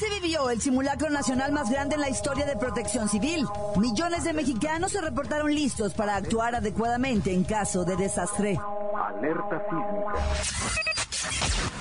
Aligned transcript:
Se 0.00 0.08
vivió 0.08 0.48
el 0.48 0.62
simulacro 0.62 1.10
nacional 1.10 1.52
más 1.52 1.68
grande 1.70 1.96
en 1.96 2.00
la 2.00 2.08
historia 2.08 2.46
de 2.46 2.56
protección 2.56 3.06
civil. 3.06 3.46
Millones 3.76 4.24
de 4.24 4.32
mexicanos 4.32 4.92
se 4.92 5.00
reportaron 5.02 5.54
listos 5.54 5.92
para 5.92 6.16
actuar 6.16 6.54
adecuadamente 6.54 7.34
en 7.34 7.44
caso 7.44 7.84
de 7.84 7.96
desastre. 7.96 8.58
Alerta 8.96 9.62
sísmica. 9.68 10.14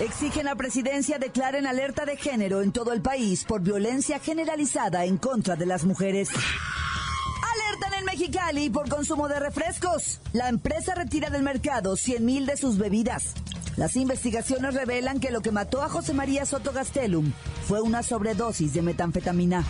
Exigen 0.03 0.49
a 0.49 0.55
presidencia 0.55 1.17
declaren 1.17 1.65
alerta 1.65 2.05
de 2.05 2.17
género 2.17 2.61
en 2.61 2.73
todo 2.73 2.91
el 2.91 3.01
país 3.01 3.45
por 3.45 3.61
violencia 3.61 4.19
generalizada 4.19 5.05
en 5.05 5.17
contra 5.17 5.55
de 5.55 5.65
las 5.65 5.85
mujeres. 5.85 6.29
Alertan 6.29 7.99
en 7.99 8.05
Mexicali 8.05 8.69
por 8.69 8.89
consumo 8.89 9.29
de 9.29 9.39
refrescos. 9.39 10.19
La 10.33 10.49
empresa 10.49 10.93
retira 10.93 11.29
del 11.29 11.43
mercado 11.43 11.95
100 11.95 12.25
mil 12.25 12.45
de 12.45 12.57
sus 12.57 12.77
bebidas. 12.77 13.33
Las 13.79 13.95
investigaciones 13.95 14.73
revelan 14.73 15.21
que 15.21 15.31
lo 15.31 15.39
que 15.39 15.53
mató 15.53 15.81
a 15.81 15.87
José 15.87 16.13
María 16.13 16.45
Soto 16.45 16.73
Gastelum 16.73 17.31
fue 17.65 17.79
una 17.79 18.03
sobredosis 18.03 18.73
de 18.73 18.81
metanfetamina. 18.81 19.63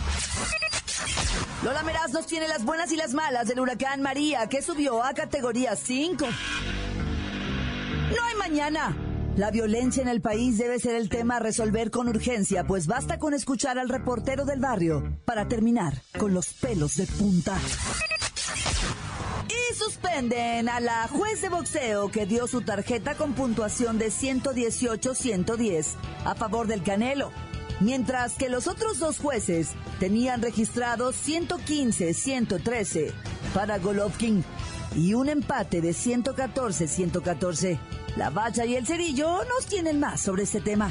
Lola 1.62 1.84
Meraz 1.84 2.10
nos 2.10 2.26
tiene 2.26 2.48
las 2.48 2.64
buenas 2.64 2.90
y 2.90 2.96
las 2.96 3.14
malas 3.14 3.46
del 3.46 3.60
huracán 3.60 4.02
María, 4.02 4.48
que 4.48 4.62
subió 4.62 5.04
a 5.04 5.14
categoría 5.14 5.76
5. 5.76 6.26
No 6.26 8.24
hay 8.24 8.34
mañana. 8.36 8.96
La 9.36 9.52
violencia 9.52 10.02
en 10.02 10.08
el 10.08 10.20
país 10.20 10.58
debe 10.58 10.80
ser 10.80 10.96
el 10.96 11.08
tema 11.08 11.36
a 11.36 11.38
resolver 11.38 11.92
con 11.92 12.08
urgencia, 12.08 12.66
pues 12.66 12.88
basta 12.88 13.20
con 13.20 13.32
escuchar 13.32 13.78
al 13.78 13.88
reportero 13.88 14.44
del 14.44 14.58
barrio 14.58 15.20
para 15.24 15.46
terminar 15.46 16.02
con 16.18 16.34
los 16.34 16.52
pelos 16.54 16.96
de 16.96 17.06
punta. 17.06 17.56
Suspenden 19.80 20.68
a 20.68 20.78
la 20.78 21.08
juez 21.08 21.40
de 21.40 21.48
boxeo 21.48 22.10
que 22.10 22.26
dio 22.26 22.46
su 22.46 22.60
tarjeta 22.60 23.14
con 23.14 23.32
puntuación 23.32 23.96
de 23.96 24.08
118-110 24.08 25.94
a 26.26 26.34
favor 26.34 26.66
del 26.66 26.82
Canelo, 26.82 27.30
mientras 27.80 28.34
que 28.34 28.50
los 28.50 28.66
otros 28.66 28.98
dos 28.98 29.18
jueces 29.18 29.70
tenían 29.98 30.42
registrados 30.42 31.16
115-113 31.26 33.10
para 33.54 33.78
Golovkin 33.78 34.44
y 34.94 35.14
un 35.14 35.30
empate 35.30 35.80
de 35.80 35.92
114-114. 35.92 37.78
La 38.16 38.28
Bacha 38.28 38.66
y 38.66 38.76
el 38.76 38.86
Cerillo 38.86 39.44
nos 39.44 39.64
tienen 39.64 39.98
más 39.98 40.20
sobre 40.20 40.42
este 40.42 40.60
tema. 40.60 40.90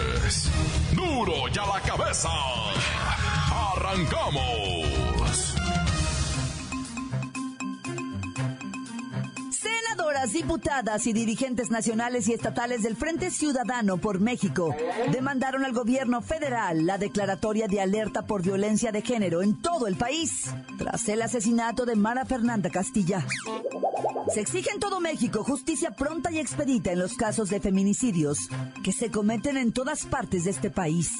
Duro 0.95 1.47
y 1.53 1.57
a 1.57 1.65
la 1.65 1.81
cabeza. 1.81 2.29
Arrancamos. 3.73 5.55
Senadoras, 9.51 10.33
diputadas 10.33 11.05
y 11.07 11.13
dirigentes 11.13 11.69
nacionales 11.69 12.27
y 12.27 12.33
estatales 12.33 12.83
del 12.83 12.95
Frente 12.95 13.29
Ciudadano 13.31 13.97
por 13.97 14.19
México 14.19 14.75
demandaron 15.11 15.65
al 15.65 15.73
gobierno 15.73 16.21
federal 16.21 16.85
la 16.85 16.97
declaratoria 16.97 17.67
de 17.67 17.81
alerta 17.81 18.21
por 18.23 18.41
violencia 18.41 18.91
de 18.91 19.01
género 19.01 19.41
en 19.41 19.61
todo 19.61 19.87
el 19.87 19.95
país 19.95 20.45
tras 20.77 21.07
el 21.09 21.21
asesinato 21.21 21.85
de 21.85 21.95
Mara 21.95 22.25
Fernanda 22.25 22.69
Castilla. 22.69 23.25
Se 24.33 24.39
exige 24.39 24.69
en 24.71 24.79
todo 24.79 25.01
México 25.01 25.43
justicia 25.43 25.91
pronta 25.91 26.31
y 26.31 26.39
expedita 26.39 26.93
en 26.93 26.99
los 26.99 27.15
casos 27.15 27.49
de 27.49 27.59
feminicidios 27.59 28.47
que 28.81 28.93
se 28.93 29.11
cometen 29.11 29.57
en 29.57 29.73
todas 29.73 30.05
partes 30.05 30.45
de 30.45 30.51
este 30.51 30.69
país. 30.69 31.11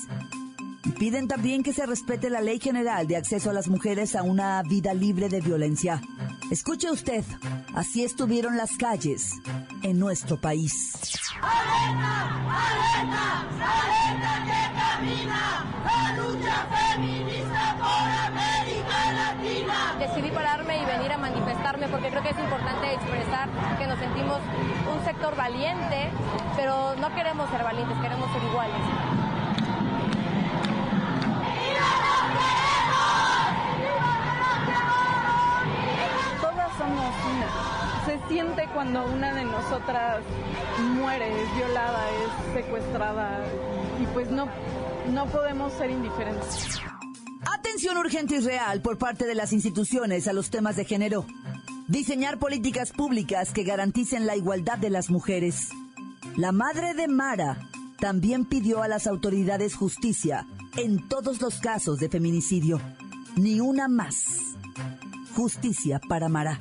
Y 0.85 0.91
piden 0.91 1.27
también 1.27 1.61
que 1.61 1.73
se 1.73 1.85
respete 1.85 2.29
la 2.29 2.39
Ley 2.39 2.59
General 2.59 3.05
de 3.07 3.17
Acceso 3.17 3.49
a 3.49 3.53
las 3.53 3.67
Mujeres 3.67 4.15
a 4.15 4.23
una 4.23 4.63
vida 4.63 4.93
libre 4.93 5.27
de 5.27 5.41
violencia. 5.41 6.01
Escuche 6.51 6.89
usted, 6.89 7.25
así 7.75 8.03
estuvieron 8.03 8.55
las 8.55 8.77
calles 8.77 9.33
en 9.83 9.99
nuestro 9.99 10.39
país. 10.39 10.93
Decidí 19.99 20.31
pararme 20.31 20.70
y 20.70 20.70
venir 20.70 20.70
a 20.70 20.70
porque 21.87 22.09
creo 22.09 22.21
que 22.21 22.29
es 22.29 22.39
importante 22.39 22.93
expresar 22.93 23.49
que 23.77 23.87
nos 23.87 23.97
sentimos 23.97 24.39
un 24.93 25.03
sector 25.05 25.35
valiente, 25.35 26.09
pero 26.55 26.95
no 26.97 27.13
queremos 27.15 27.49
ser 27.49 27.63
valientes, 27.63 27.97
queremos 27.99 28.31
ser 28.31 28.43
iguales. 28.43 28.81
Todas 36.41 36.71
somos 36.77 37.15
una. 37.33 38.05
Se 38.05 38.27
siente 38.27 38.67
cuando 38.73 39.05
una 39.05 39.33
de 39.33 39.45
nosotras 39.45 40.21
muere, 40.95 41.41
es 41.41 41.55
violada, 41.55 42.03
es 42.09 42.53
secuestrada 42.53 43.39
y 44.01 44.05
pues 44.07 44.29
no, 44.29 44.47
no 45.11 45.25
podemos 45.27 45.73
ser 45.73 45.89
indiferentes. 45.89 46.81
Atención 47.53 47.97
urgente 47.97 48.35
y 48.35 48.39
real 48.39 48.81
por 48.81 48.97
parte 48.97 49.25
de 49.25 49.33
las 49.33 49.51
instituciones 49.53 50.27
a 50.27 50.33
los 50.33 50.49
temas 50.49 50.75
de 50.75 50.85
género. 50.85 51.25
Diseñar 51.87 52.39
políticas 52.39 52.91
públicas 52.91 53.51
que 53.51 53.63
garanticen 53.63 54.25
la 54.25 54.35
igualdad 54.35 54.77
de 54.77 54.89
las 54.89 55.09
mujeres. 55.09 55.69
La 56.37 56.51
madre 56.51 56.93
de 56.93 57.07
Mara 57.07 57.57
también 57.99 58.45
pidió 58.45 58.81
a 58.81 58.87
las 58.87 59.07
autoridades 59.07 59.75
justicia 59.75 60.47
en 60.77 61.07
todos 61.07 61.41
los 61.41 61.59
casos 61.59 61.99
de 61.99 62.09
feminicidio. 62.09 62.79
Ni 63.35 63.59
una 63.59 63.87
más. 63.87 64.25
Justicia 65.35 65.99
para 66.07 66.29
Mara. 66.29 66.59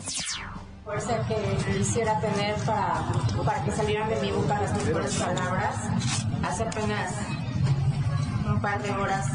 fuerza 0.84 1.26
que 1.26 1.72
quisiera 1.78 2.20
tener 2.20 2.56
para, 2.64 3.06
para 3.44 3.64
que 3.64 3.70
salieran 3.72 4.09
de 4.09 4.20
mi 4.20 4.32
boca 4.32 4.60
las 4.60 4.86
mejores 4.86 5.14
palabras. 5.16 5.76
Hace 6.42 6.62
apenas 6.64 7.14
un 8.48 8.60
par 8.60 8.82
de 8.82 8.91
horas 8.91 9.26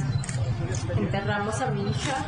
enterramos 0.98 1.62
a 1.62 1.72
mi 1.72 1.90
hija. 1.90 2.26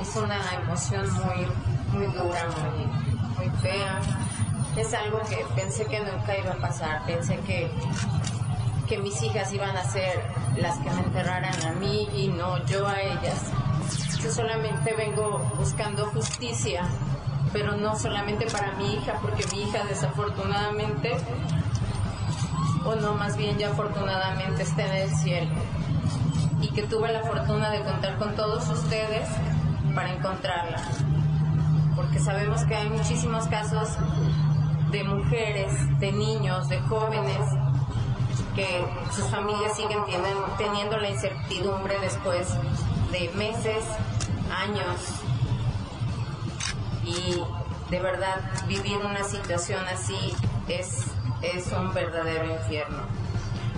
Es 0.00 0.16
una 0.16 0.38
emoción 0.62 1.06
muy, 1.14 1.46
muy 1.94 2.06
dura, 2.06 2.46
muy, 3.36 3.50
fea. 3.62 4.00
Es 4.76 4.92
algo 4.94 5.20
que 5.28 5.44
pensé 5.54 5.84
que 5.86 6.00
nunca 6.00 6.36
iba 6.36 6.52
a 6.52 6.56
pasar. 6.56 7.06
Pensé 7.06 7.38
que, 7.40 7.70
que 8.88 8.98
mis 8.98 9.22
hijas 9.22 9.52
iban 9.52 9.76
a 9.76 9.84
ser 9.84 10.22
las 10.56 10.78
que 10.78 10.90
me 10.90 11.00
enterraran 11.00 11.64
a 11.64 11.72
mí 11.72 12.08
y 12.14 12.28
no 12.28 12.64
yo 12.66 12.86
a 12.86 13.00
ellas. 13.00 13.52
Yo 14.20 14.30
solamente 14.30 14.94
vengo 14.94 15.38
buscando 15.56 16.06
justicia, 16.06 16.82
pero 17.52 17.76
no 17.76 17.96
solamente 17.96 18.46
para 18.46 18.72
mi 18.72 18.94
hija, 18.94 19.18
porque 19.20 19.44
mi 19.52 19.62
hija 19.62 19.84
desafortunadamente, 19.84 21.16
o 22.84 22.94
no, 22.96 23.14
más 23.14 23.36
bien 23.36 23.56
ya 23.58 23.68
afortunadamente 23.68 24.62
está 24.62 24.86
en 24.86 25.02
el 25.08 25.14
cielo. 25.14 25.50
Y 26.60 26.68
que 26.70 26.82
tuve 26.84 27.12
la 27.12 27.20
fortuna 27.22 27.70
de 27.70 27.82
contar 27.82 28.16
con 28.16 28.34
todos 28.34 28.68
ustedes 28.70 29.28
para 29.94 30.12
encontrarla. 30.12 30.82
Porque 32.04 32.20
sabemos 32.20 32.62
que 32.64 32.74
hay 32.74 32.90
muchísimos 32.90 33.46
casos 33.48 33.88
de 34.90 35.04
mujeres, 35.04 35.72
de 35.98 36.12
niños, 36.12 36.68
de 36.68 36.78
jóvenes 36.82 37.38
que 38.54 38.84
sus 39.10 39.24
familias 39.30 39.74
siguen 39.74 40.04
tienen- 40.04 40.36
teniendo 40.58 40.98
la 40.98 41.08
incertidumbre 41.08 41.98
después 42.00 42.48
de 43.10 43.30
meses, 43.34 43.84
años. 44.54 45.00
Y 47.04 47.42
de 47.90 48.00
verdad, 48.00 48.36
vivir 48.68 48.98
una 48.98 49.24
situación 49.24 49.82
así 49.88 50.34
es, 50.68 51.06
es 51.40 51.72
un 51.72 51.92
verdadero 51.94 52.52
infierno. 52.52 52.98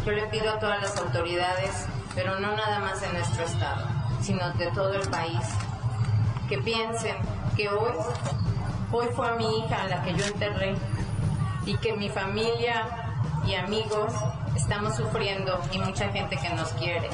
Yo 0.05 0.11
le 0.13 0.27
pido 0.27 0.51
a 0.51 0.59
todas 0.59 0.83
las 0.83 0.97
autoridades, 0.99 1.87
pero 2.17 2.41
no 2.41 2.57
nada 2.57 2.81
más 2.81 3.01
de 3.01 3.09
nuestro 3.13 3.45
estado, 3.45 3.87
sino 4.21 4.51
de 4.55 4.67
todo 4.73 4.93
el 4.95 5.09
país, 5.11 5.41
que 6.49 6.59
piensen 6.59 7.17
que 7.57 7.69
hoy, 7.69 7.93
hoy 8.93 9.07
fue 9.17 9.29
a 9.29 9.35
mi 9.35 9.59
hija 9.59 9.83
a 9.83 9.89
la 9.89 10.03
que 10.03 10.15
yo 10.15 10.25
enterré 10.27 10.75
y 11.65 11.77
que 11.79 11.95
mi 11.95 12.09
familia 12.11 12.87
y 13.47 13.55
amigos 13.55 14.13
estamos 14.55 14.97
sufriendo 14.97 15.61
y 15.73 15.79
mucha 15.79 16.09
gente 16.11 16.37
que 16.37 16.49
nos 16.51 16.69
quiere. 16.73 17.09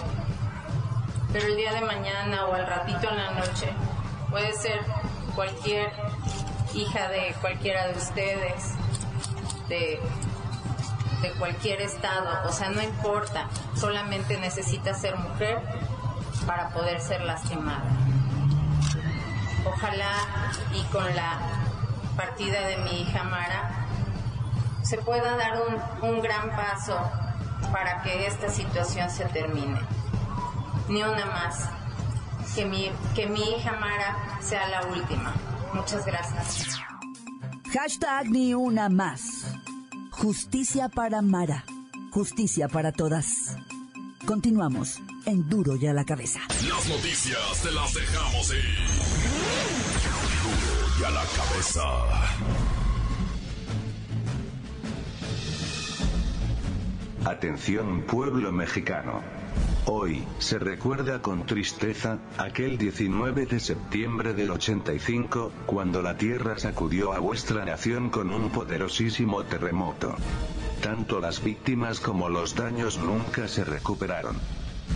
Pero 1.32 1.46
el 1.46 1.56
día 1.56 1.72
de 1.72 1.80
mañana 1.82 2.46
o 2.46 2.54
al 2.54 2.66
ratito 2.66 3.08
en 3.08 3.16
la 3.16 3.30
noche 3.30 3.68
puede 4.30 4.52
ser 4.52 4.80
cualquier 5.34 5.92
hija 6.74 7.08
de 7.08 7.34
cualquiera 7.40 7.88
de 7.88 7.98
ustedes, 7.98 8.74
de, 9.68 10.00
de 11.22 11.30
cualquier 11.38 11.80
estado, 11.82 12.48
o 12.48 12.52
sea, 12.52 12.70
no 12.70 12.82
importa, 12.82 13.48
solamente 13.74 14.38
necesita 14.38 14.92
ser 14.94 15.16
mujer 15.16 15.60
para 16.46 16.70
poder 16.70 17.00
ser 17.00 17.22
lastimada. 17.22 17.84
Ojalá 19.64 20.52
y 20.74 20.82
con 20.92 21.04
la 21.14 21.38
partida 22.16 22.66
de 22.66 22.76
mi 22.78 23.02
hija 23.02 23.22
Mara 23.24 23.86
se 24.82 24.98
pueda 24.98 25.36
dar 25.36 25.60
un, 25.62 26.10
un 26.10 26.20
gran 26.20 26.50
paso 26.50 26.98
para 27.72 28.02
que 28.02 28.26
esta 28.26 28.50
situación 28.50 29.08
se 29.10 29.24
termine. 29.26 29.80
Ni 30.88 31.02
una 31.02 31.26
más. 31.26 31.68
Que 32.54 32.66
mi, 32.66 32.90
que 33.14 33.26
mi 33.26 33.40
hija 33.40 33.72
Mara 33.72 34.38
sea 34.40 34.68
la 34.68 34.86
última. 34.88 35.32
Muchas 35.72 36.04
gracias. 36.04 36.78
Hashtag 37.72 38.28
ni 38.30 38.52
una 38.54 38.88
más. 38.88 39.54
Justicia 40.10 40.88
para 40.88 41.22
Mara. 41.22 41.64
Justicia 42.10 42.68
para 42.68 42.92
todas. 42.92 43.56
Continuamos 44.26 45.00
en 45.24 45.48
Duro 45.48 45.76
y 45.76 45.86
a 45.86 45.94
la 45.94 46.04
cabeza. 46.04 46.40
Las 46.68 46.88
noticias 46.88 47.62
te 47.62 47.70
las 47.72 47.94
dejamos 47.94 48.52
ir. 48.52 49.01
La 51.02 51.25
cabeza. 51.37 51.82
Atención 57.25 58.02
pueblo 58.02 58.52
mexicano. 58.52 59.20
Hoy, 59.87 60.22
se 60.38 60.60
recuerda 60.60 61.20
con 61.20 61.44
tristeza, 61.44 62.19
aquel 62.38 62.78
19 62.78 63.46
de 63.46 63.58
septiembre 63.58 64.32
del 64.32 64.52
85, 64.52 65.50
cuando 65.66 66.02
la 66.02 66.16
Tierra 66.16 66.56
sacudió 66.60 67.12
a 67.12 67.19
vuestra 67.19 67.64
nación 67.64 68.10
con 68.10 68.31
un 68.31 68.50
poderosísimo 68.50 69.43
terremoto. 69.43 70.14
Tanto 70.82 71.19
las 71.19 71.43
víctimas 71.43 71.98
como 71.98 72.28
los 72.28 72.55
daños 72.55 72.98
nunca 72.98 73.48
se 73.48 73.64
recuperaron. 73.64 74.37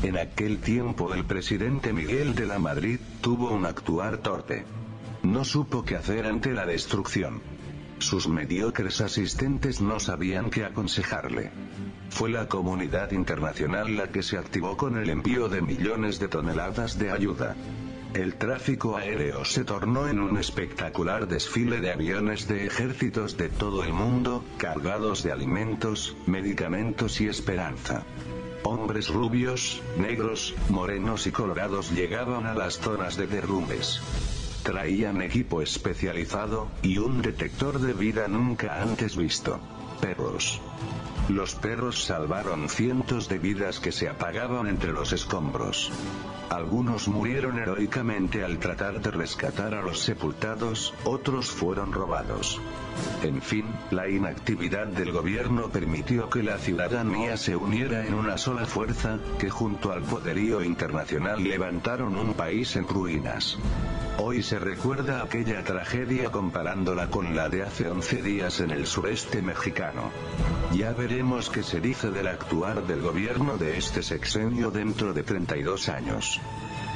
En 0.04 0.18
aquel 0.18 0.58
tiempo 0.60 1.14
el 1.14 1.24
presidente 1.24 1.92
Miguel 1.92 2.36
de 2.36 2.46
la 2.46 2.60
Madrid, 2.60 3.00
tuvo 3.20 3.50
un 3.50 3.66
actuar 3.66 4.18
torpe. 4.18 4.64
No 5.26 5.44
supo 5.44 5.84
qué 5.84 5.96
hacer 5.96 6.24
ante 6.24 6.52
la 6.52 6.64
destrucción. 6.64 7.42
Sus 7.98 8.28
mediocres 8.28 9.00
asistentes 9.00 9.80
no 9.80 9.98
sabían 9.98 10.50
qué 10.50 10.64
aconsejarle. 10.64 11.50
Fue 12.10 12.30
la 12.30 12.46
comunidad 12.46 13.10
internacional 13.10 13.96
la 13.96 14.06
que 14.12 14.22
se 14.22 14.38
activó 14.38 14.76
con 14.76 14.96
el 14.96 15.10
envío 15.10 15.48
de 15.48 15.62
millones 15.62 16.20
de 16.20 16.28
toneladas 16.28 17.00
de 17.00 17.10
ayuda. 17.10 17.56
El 18.14 18.36
tráfico 18.36 18.96
aéreo 18.96 19.44
se 19.44 19.64
tornó 19.64 20.06
en 20.06 20.20
un 20.20 20.38
espectacular 20.38 21.26
desfile 21.26 21.80
de 21.80 21.90
aviones 21.90 22.46
de 22.46 22.64
ejércitos 22.64 23.36
de 23.36 23.48
todo 23.48 23.82
el 23.82 23.92
mundo, 23.92 24.44
cargados 24.58 25.24
de 25.24 25.32
alimentos, 25.32 26.16
medicamentos 26.26 27.20
y 27.20 27.26
esperanza. 27.26 28.04
Hombres 28.62 29.08
rubios, 29.08 29.82
negros, 29.98 30.54
morenos 30.68 31.26
y 31.26 31.32
colorados 31.32 31.90
llegaban 31.90 32.46
a 32.46 32.54
las 32.54 32.78
zonas 32.78 33.16
de 33.16 33.26
derrumbes. 33.26 34.00
Traían 34.66 35.22
equipo 35.22 35.62
especializado, 35.62 36.66
y 36.82 36.98
un 36.98 37.22
detector 37.22 37.78
de 37.78 37.92
vida 37.92 38.26
nunca 38.26 38.82
antes 38.82 39.16
visto. 39.16 39.60
Perros. 40.00 40.60
Los 41.28 41.54
perros 41.54 42.02
salvaron 42.02 42.68
cientos 42.68 43.28
de 43.28 43.38
vidas 43.38 43.78
que 43.78 43.92
se 43.92 44.08
apagaban 44.08 44.66
entre 44.66 44.92
los 44.92 45.12
escombros. 45.12 45.92
Algunos 46.50 47.06
murieron 47.06 47.60
heroicamente 47.60 48.42
al 48.42 48.58
tratar 48.58 49.00
de 49.00 49.12
rescatar 49.12 49.72
a 49.72 49.82
los 49.82 50.00
sepultados, 50.00 50.92
otros 51.04 51.48
fueron 51.48 51.92
robados. 51.92 52.60
En 53.22 53.42
fin, 53.42 53.66
la 53.92 54.08
inactividad 54.08 54.88
del 54.88 55.12
gobierno 55.12 55.68
permitió 55.68 56.28
que 56.28 56.42
la 56.42 56.58
ciudadanía 56.58 57.36
se 57.36 57.54
uniera 57.54 58.04
en 58.04 58.14
una 58.14 58.36
sola 58.36 58.66
fuerza, 58.66 59.20
que 59.38 59.48
junto 59.48 59.92
al 59.92 60.02
poderío 60.02 60.60
internacional 60.60 61.44
levantaron 61.44 62.16
un 62.16 62.34
país 62.34 62.74
en 62.74 62.88
ruinas. 62.88 63.58
Hoy 64.18 64.42
se 64.42 64.58
recuerda 64.58 65.22
aquella 65.22 65.62
tragedia 65.62 66.30
comparándola 66.30 67.08
con 67.10 67.36
la 67.36 67.50
de 67.50 67.62
hace 67.62 67.86
11 67.88 68.22
días 68.22 68.60
en 68.60 68.70
el 68.70 68.86
sureste 68.86 69.42
mexicano. 69.42 70.10
Ya 70.72 70.92
veremos 70.92 71.50
qué 71.50 71.62
se 71.62 71.80
dice 71.80 72.10
del 72.10 72.26
actuar 72.26 72.86
del 72.86 73.02
gobierno 73.02 73.58
de 73.58 73.76
este 73.76 74.02
sexenio 74.02 74.70
dentro 74.70 75.12
de 75.12 75.22
32 75.22 75.90
años. 75.90 76.40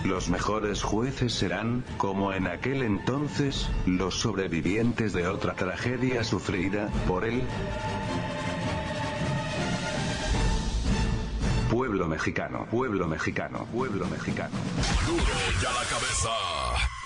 Los 0.03 0.31
mejores 0.31 0.83
jueces 0.83 1.35
serán, 1.35 1.85
como 1.99 2.33
en 2.33 2.47
aquel 2.47 2.83
entonces, 2.83 3.69
los 3.85 4.15
sobrevivientes 4.15 5.13
de 5.13 5.29
otra 5.29 5.53
tragedia 5.53 6.25
sufrida 6.25 6.89
por 7.07 7.27
él. 7.27 7.43
Pueblo 11.71 12.09
mexicano, 12.09 12.67
pueblo 12.71 13.07
mexicano, 13.07 13.67
pueblo 13.67 14.07
mexicano. 14.07 14.57
Duro 15.07 15.23
y 15.63 15.67
a 15.67 15.73
la 15.73 15.85
cabeza. 15.85 17.00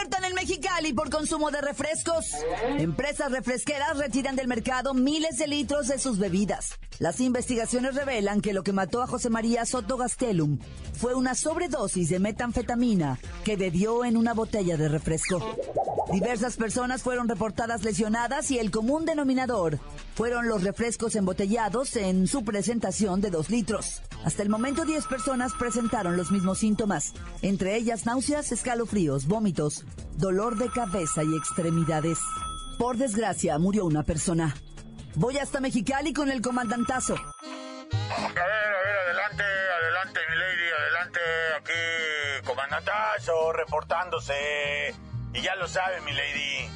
Alertan 0.00 0.24
en 0.24 0.34
Mexicali 0.34 0.92
por 0.94 1.10
consumo 1.10 1.50
de 1.50 1.60
refrescos. 1.60 2.30
Empresas 2.78 3.30
refresqueras 3.30 3.98
retiran 3.98 4.34
del 4.34 4.48
mercado 4.48 4.94
miles 4.94 5.36
de 5.36 5.46
litros 5.46 5.88
de 5.88 5.98
sus 5.98 6.18
bebidas. 6.18 6.78
Las 6.98 7.20
investigaciones 7.20 7.94
revelan 7.94 8.40
que 8.40 8.54
lo 8.54 8.62
que 8.62 8.72
mató 8.72 9.02
a 9.02 9.06
José 9.06 9.28
María 9.28 9.66
Soto 9.66 9.98
Gastelum 9.98 10.58
fue 10.94 11.14
una 11.14 11.34
sobredosis 11.34 12.08
de 12.08 12.18
metanfetamina 12.18 13.18
que 13.44 13.56
bebió 13.56 14.06
en 14.06 14.16
una 14.16 14.32
botella 14.32 14.78
de 14.78 14.88
refresco. 14.88 15.44
Diversas 16.10 16.56
personas 16.56 17.02
fueron 17.02 17.28
reportadas 17.28 17.84
lesionadas 17.84 18.50
y 18.50 18.58
el 18.58 18.70
común 18.70 19.04
denominador 19.04 19.80
fueron 20.20 20.48
los 20.48 20.62
refrescos 20.62 21.16
embotellados 21.16 21.96
en 21.96 22.26
su 22.26 22.44
presentación 22.44 23.22
de 23.22 23.30
2 23.30 23.48
litros. 23.48 24.02
Hasta 24.22 24.42
el 24.42 24.50
momento 24.50 24.84
10 24.84 25.06
personas 25.06 25.54
presentaron 25.58 26.18
los 26.18 26.30
mismos 26.30 26.58
síntomas, 26.58 27.14
entre 27.40 27.74
ellas 27.76 28.04
náuseas, 28.04 28.52
escalofríos, 28.52 29.26
vómitos, 29.26 29.86
dolor 30.18 30.58
de 30.58 30.68
cabeza 30.68 31.24
y 31.24 31.34
extremidades. 31.34 32.18
Por 32.78 32.98
desgracia, 32.98 33.58
murió 33.58 33.86
una 33.86 34.02
persona. 34.02 34.54
Voy 35.14 35.38
hasta 35.38 35.58
Mexicali 35.58 36.12
con 36.12 36.30
el 36.30 36.42
comandantazo. 36.42 37.14
A 37.14 37.18
ver, 37.18 38.38
a 38.38 38.44
ver, 38.44 38.96
adelante, 39.06 39.42
adelante, 39.82 40.20
mi 40.28 40.36
lady, 40.36 40.70
adelante, 40.80 41.20
aquí, 41.60 42.46
comandantazo, 42.46 43.54
reportándose. 43.54 44.94
Y 45.32 45.40
ya 45.40 45.54
lo 45.54 45.66
sabe, 45.66 46.02
mi 46.02 46.12
lady, 46.12 46.68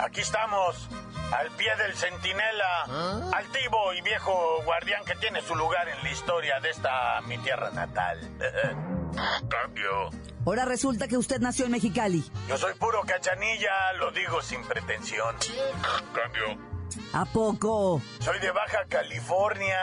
aquí 0.00 0.20
estamos, 0.20 0.90
al 1.32 1.50
pie 1.52 1.74
del 1.76 1.94
centinela, 1.94 3.30
altivo 3.32 3.92
y 3.94 4.02
viejo 4.02 4.62
guardián 4.64 5.04
que 5.04 5.14
tiene 5.16 5.42
su 5.42 5.54
lugar 5.54 5.88
en 5.88 6.02
la 6.02 6.10
historia 6.10 6.60
de 6.60 6.70
esta 6.70 7.20
mi 7.22 7.38
tierra 7.38 7.70
natal. 7.70 8.18
Cambio. 9.48 10.10
Ahora 10.46 10.64
resulta 10.64 11.08
que 11.08 11.16
usted 11.16 11.40
nació 11.40 11.66
en 11.66 11.72
Mexicali. 11.72 12.24
Yo 12.48 12.58
soy 12.58 12.74
puro 12.74 13.02
cachanilla, 13.02 13.92
lo 13.94 14.10
digo 14.10 14.42
sin 14.42 14.62
pretensión. 14.64 15.36
Cambio. 16.14 16.74
¿A 17.12 17.24
poco? 17.24 18.00
Soy 18.20 18.38
de 18.40 18.50
Baja 18.50 18.84
California, 18.88 19.78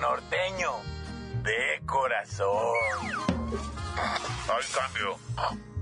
norteño, 0.00 0.72
de 1.42 1.82
corazón. 1.84 2.76
Al 4.48 4.64
cambio. 4.74 5.18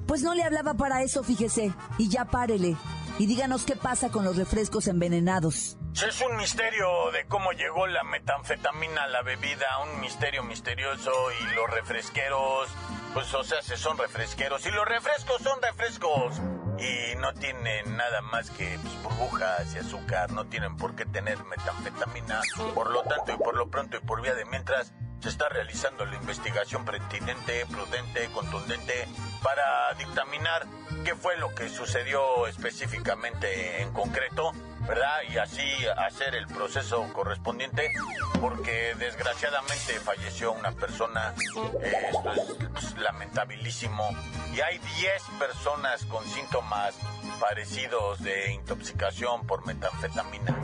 Pues 0.07 0.23
no 0.23 0.35
le 0.35 0.43
hablaba 0.43 0.75
para 0.75 1.03
eso, 1.03 1.23
fíjese. 1.23 1.73
Y 1.99 2.09
ya 2.09 2.25
párele. 2.25 2.77
Y 3.19 3.27
díganos 3.27 3.65
qué 3.65 3.75
pasa 3.75 4.11
con 4.11 4.25
los 4.25 4.37
refrescos 4.37 4.87
envenenados. 4.87 5.77
Es 5.95 6.21
un 6.21 6.37
misterio 6.37 7.11
de 7.13 7.27
cómo 7.27 7.51
llegó 7.51 7.89
la 7.89 8.05
metanfetamina 8.05 9.03
a 9.03 9.09
la 9.09 9.23
bebida, 9.23 9.67
un 9.83 10.01
misterio 10.01 10.45
misterioso 10.45 11.11
y 11.33 11.55
los 11.57 11.69
refresqueros, 11.69 12.69
pues 13.15 13.35
o 13.35 13.43
sea, 13.43 13.61
se 13.63 13.77
son 13.77 13.99
refresqueros 13.99 14.65
y 14.67 14.71
los 14.71 14.87
refrescos 14.87 15.43
son 15.43 15.61
refrescos 15.61 16.41
y 16.79 17.17
no 17.17 17.35
tienen 17.35 17.97
nada 17.97 18.21
más 18.21 18.51
que 18.51 18.79
pues, 18.81 19.03
burbujas 19.03 19.75
y 19.75 19.79
azúcar, 19.79 20.31
no 20.31 20.47
tienen 20.47 20.77
por 20.77 20.95
qué 20.95 21.05
tener 21.05 21.43
metanfetamina. 21.45 22.41
Por 22.73 22.91
lo 22.91 23.03
tanto 23.03 23.33
y 23.33 23.37
por 23.37 23.57
lo 23.57 23.69
pronto 23.69 23.97
y 23.97 24.01
por 24.01 24.23
vía 24.23 24.35
de 24.35 24.45
mientras 24.45 24.93
se 25.21 25.29
está 25.29 25.49
realizando 25.49 26.07
la 26.07 26.15
investigación 26.15 26.85
pertinente, 26.85 27.67
prudente, 27.67 28.29
contundente 28.33 29.09
para 29.43 29.95
dictaminar 29.95 30.67
qué 31.05 31.15
fue 31.15 31.37
lo 31.37 31.55
que 31.55 31.69
sucedió 31.69 32.47
específicamente 32.47 33.83
en 33.83 33.93
concreto 33.93 34.53
¿verdad? 34.89 35.19
Y 35.31 35.37
así 35.37 35.63
hacer 35.99 36.35
el 36.35 36.47
proceso 36.47 37.05
correspondiente, 37.13 37.91
porque 38.41 38.95
desgraciadamente 38.99 40.01
falleció 40.03 40.53
una 40.53 40.73
persona, 40.73 41.35
eh, 41.83 42.11
esto 42.11 42.33
es 42.33 42.69
pues, 42.73 42.97
lamentabilísimo, 42.99 44.09
y 44.55 44.61
hay 44.61 44.79
10 44.79 45.23
personas 45.39 46.05
con 46.07 46.25
síntomas 46.27 46.95
parecidos 47.39 48.23
de 48.23 48.55
intoxicación 48.55 49.47
por 49.47 49.67
metanfetamina. 49.67 50.57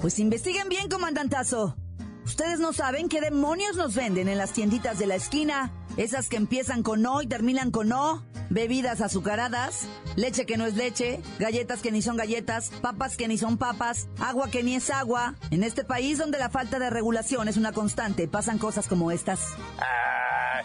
Pues 0.00 0.18
investiguen 0.18 0.68
bien, 0.68 0.88
comandantazo. 0.88 1.76
Ustedes 2.24 2.58
no 2.58 2.72
saben 2.72 3.08
qué 3.08 3.20
demonios 3.20 3.76
nos 3.76 3.94
venden 3.94 4.28
en 4.28 4.38
las 4.38 4.52
tienditas 4.52 4.98
de 4.98 5.06
la 5.06 5.14
esquina. 5.14 5.72
Esas 5.98 6.28
que 6.28 6.36
empiezan 6.36 6.84
con 6.84 7.04
O 7.06 7.22
y 7.22 7.26
terminan 7.26 7.72
con 7.72 7.92
O. 7.92 8.22
Bebidas 8.50 9.00
azucaradas, 9.00 9.88
leche 10.14 10.46
que 10.46 10.56
no 10.56 10.64
es 10.64 10.74
leche, 10.74 11.20
galletas 11.40 11.82
que 11.82 11.90
ni 11.90 12.02
son 12.02 12.16
galletas, 12.16 12.70
papas 12.80 13.16
que 13.16 13.26
ni 13.26 13.36
son 13.36 13.58
papas, 13.58 14.08
agua 14.20 14.48
que 14.48 14.62
ni 14.62 14.76
es 14.76 14.90
agua. 14.90 15.34
En 15.50 15.64
este 15.64 15.84
país 15.84 16.16
donde 16.16 16.38
la 16.38 16.50
falta 16.50 16.78
de 16.78 16.88
regulación 16.88 17.48
es 17.48 17.56
una 17.56 17.72
constante, 17.72 18.28
pasan 18.28 18.58
cosas 18.58 18.86
como 18.86 19.10
estas. 19.10 19.40
Ah, 19.80 20.62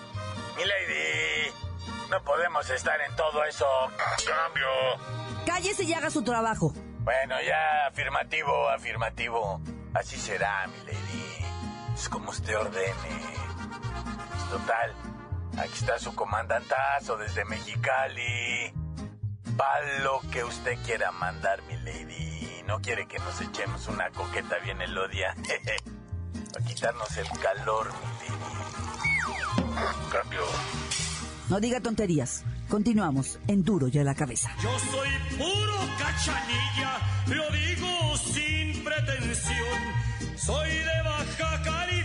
mi 0.56 0.64
lady, 0.64 1.52
no 2.12 2.24
podemos 2.24 2.70
estar 2.70 3.02
en 3.02 3.14
todo 3.16 3.44
eso. 3.44 3.66
Cambio. 4.24 4.68
Cállese 5.48 5.84
y 5.84 5.94
haga 5.94 6.12
su 6.12 6.22
trabajo. 6.22 6.74
Bueno, 7.00 7.36
ya, 7.42 7.88
afirmativo, 7.88 8.70
afirmativo. 8.70 9.60
Así 9.96 10.16
será, 10.16 10.68
mi 10.68 10.78
lady. 10.86 11.96
Es 11.96 12.08
como 12.08 12.30
usted 12.30 12.56
ordene. 12.56 12.86
Es 14.38 14.50
total. 14.52 15.13
Aquí 15.58 15.74
está 15.74 16.00
su 16.00 16.14
comandantazo 16.16 17.18
desde 17.18 17.46
Mexicali. 17.46 18.74
Pa' 19.58 19.82
lo 20.04 20.20
que 20.32 20.44
usted 20.44 20.78
quiera 20.86 21.12
mandar, 21.12 21.62
mi 21.64 21.76
lady. 21.78 22.64
No 22.66 22.80
quiere 22.82 23.08
que 23.08 23.20
nos 23.20 23.40
echemos 23.42 23.88
una 23.88 24.10
coqueta 24.10 24.58
bien 24.64 24.82
elodia. 24.82 25.36
Para 26.54 26.66
quitarnos 26.66 27.18
el 27.18 27.28
calor, 27.40 27.88
mi 27.94 28.30
lady. 28.30 28.34
Cambio. 30.12 30.42
No 31.50 31.60
diga 31.60 31.80
tonterías. 31.82 32.44
Continuamos 32.70 33.40
en 33.48 33.64
Duro 33.64 33.88
y 33.88 34.00
a 34.00 34.04
la 34.04 34.16
cabeza. 34.16 34.50
Yo 34.62 34.80
soy 34.80 35.10
puro 35.38 35.78
cachanilla, 36.00 36.98
lo 37.28 37.50
digo 37.52 38.18
sin 38.18 38.84
pretensión. 38.84 39.80
Soy 40.36 40.70
de 40.70 41.02
Baja 41.04 41.62
California, 41.62 42.03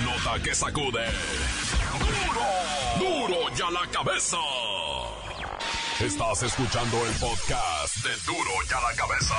La 0.00 0.06
nota 0.06 0.42
que 0.42 0.54
sacude. 0.54 1.04
¡Duro! 2.98 3.28
¡Duro 3.28 3.36
y 3.56 3.60
a 3.60 3.70
la 3.70 3.90
cabeza! 3.90 4.36
Estás 5.98 6.42
escuchando 6.42 7.06
el 7.06 7.12
podcast 7.14 7.96
de 7.96 8.10
Duro 8.24 8.50
y 8.68 8.72
a 8.72 8.80
la 8.80 8.96
cabeza. 8.96 9.34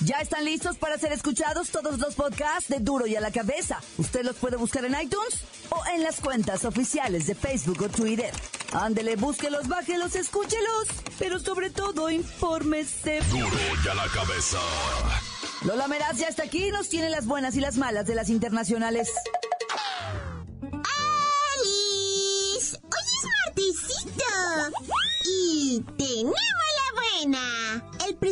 Ya 0.00 0.18
están 0.18 0.44
listos 0.44 0.76
para 0.76 0.98
ser 0.98 1.12
escuchados 1.12 1.70
todos 1.70 1.98
los 1.98 2.14
podcasts 2.14 2.68
de 2.68 2.78
Duro 2.78 3.06
y 3.06 3.16
a 3.16 3.20
la 3.20 3.32
cabeza. 3.32 3.80
Usted 3.96 4.24
los 4.24 4.36
puede 4.36 4.56
buscar 4.56 4.84
en 4.84 4.94
iTunes 5.00 5.42
o 5.70 5.82
en 5.94 6.02
las 6.04 6.20
cuentas 6.20 6.64
oficiales 6.64 7.26
de 7.26 7.34
Facebook 7.34 7.82
o 7.82 7.88
Twitter. 7.88 8.32
Ándele, 8.72 9.16
búsquelos, 9.16 9.66
bájelos, 9.66 10.14
escúchelos, 10.14 10.88
pero 11.18 11.40
sobre 11.40 11.70
todo 11.70 12.08
infórmese. 12.10 13.20
Duro 13.30 13.58
y 13.84 13.88
a 13.88 13.94
la 13.94 14.06
cabeza. 14.08 14.58
Lola 15.64 15.88
Meraz 15.88 16.18
ya 16.18 16.28
está 16.28 16.44
aquí 16.44 16.68
y 16.68 16.70
nos 16.70 16.88
tiene 16.88 17.10
las 17.10 17.26
buenas 17.26 17.56
y 17.56 17.60
las 17.60 17.76
malas 17.76 18.06
de 18.06 18.14
las 18.14 18.28
internacionales. 18.28 19.10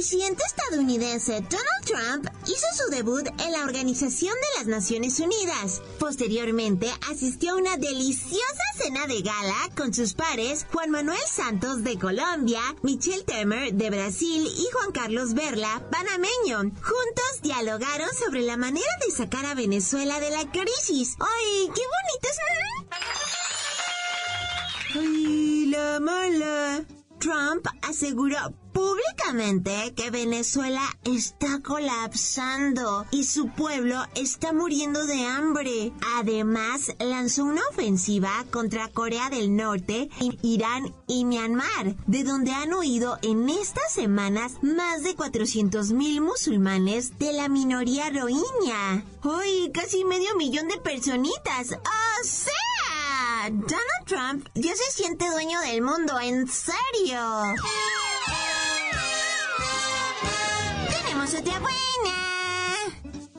Presidente 0.09 0.45
estadounidense 0.47 1.33
Donald 1.51 1.85
Trump 1.85 2.29
hizo 2.47 2.67
su 2.77 2.91
debut 2.93 3.27
en 3.45 3.51
la 3.51 3.65
Organización 3.65 4.35
de 4.35 4.59
las 4.59 4.69
Naciones 4.69 5.19
Unidas. 5.19 5.83
Posteriormente 5.99 6.89
asistió 7.11 7.51
a 7.51 7.57
una 7.57 7.77
deliciosa 7.77 8.63
cena 8.77 9.09
de 9.09 9.23
gala 9.23 9.57
con 9.77 9.93
sus 9.93 10.15
pares 10.15 10.65
Juan 10.73 10.93
Manuel 10.93 11.19
Santos 11.29 11.83
de 11.83 11.99
Colombia, 11.99 12.61
Michelle 12.83 13.25
Temer 13.25 13.75
de 13.75 13.91
Brasil 13.91 14.47
y 14.47 14.69
Juan 14.73 14.93
Carlos 14.93 15.35
Berla, 15.35 15.83
panameño. 15.91 16.73
Juntos 16.83 17.43
dialogaron 17.43 18.11
sobre 18.25 18.43
la 18.43 18.57
manera 18.57 18.87
de 19.05 19.11
sacar 19.11 19.45
a 19.45 19.55
Venezuela 19.55 20.21
de 20.21 20.31
la 20.31 20.49
crisis. 20.53 21.17
¡Ay, 21.19 21.69
qué 21.75 21.83
bonitos! 21.97 22.37
¡Ay, 24.95 25.67
la 25.67 25.99
mala! 25.99 26.87
Trump 27.19 27.67
aseguró 27.83 28.55
públicamente 28.76 29.95
que 29.97 30.11
Venezuela 30.11 30.83
está 31.04 31.62
colapsando 31.62 33.06
y 33.11 33.25
su 33.25 33.49
pueblo 33.49 34.04
está 34.14 34.52
muriendo 34.52 35.06
de 35.06 35.25
hambre. 35.25 35.92
Además, 36.16 36.95
lanzó 36.99 37.45
una 37.45 37.62
ofensiva 37.71 38.45
contra 38.50 38.88
Corea 38.88 39.30
del 39.30 39.56
Norte, 39.56 40.11
Irán 40.42 40.95
y 41.06 41.25
Myanmar, 41.25 41.97
de 42.06 42.23
donde 42.23 42.52
han 42.52 42.75
huido 42.75 43.18
en 43.23 43.49
estas 43.49 43.95
semanas 43.95 44.56
más 44.61 45.02
de 45.02 45.16
400.000 45.16 46.21
musulmanes 46.21 47.18
de 47.18 47.33
la 47.33 47.49
minoría 47.49 48.11
rohingya. 48.11 49.04
¡Ay, 49.23 49.71
casi 49.73 50.04
medio 50.04 50.37
millón 50.37 50.68
de 50.68 50.76
personitas! 50.76 51.73
¡O 51.73 52.25
sea! 52.25 53.49
Donald 53.49 54.04
Trump 54.04 54.49
ya 54.54 54.76
se 54.76 54.90
siente 54.90 55.30
dueño 55.30 55.61
del 55.62 55.80
mundo, 55.80 56.21
en 56.21 56.47
serio. 56.47 57.54
Otra 61.26 61.59
buena. 61.59 62.14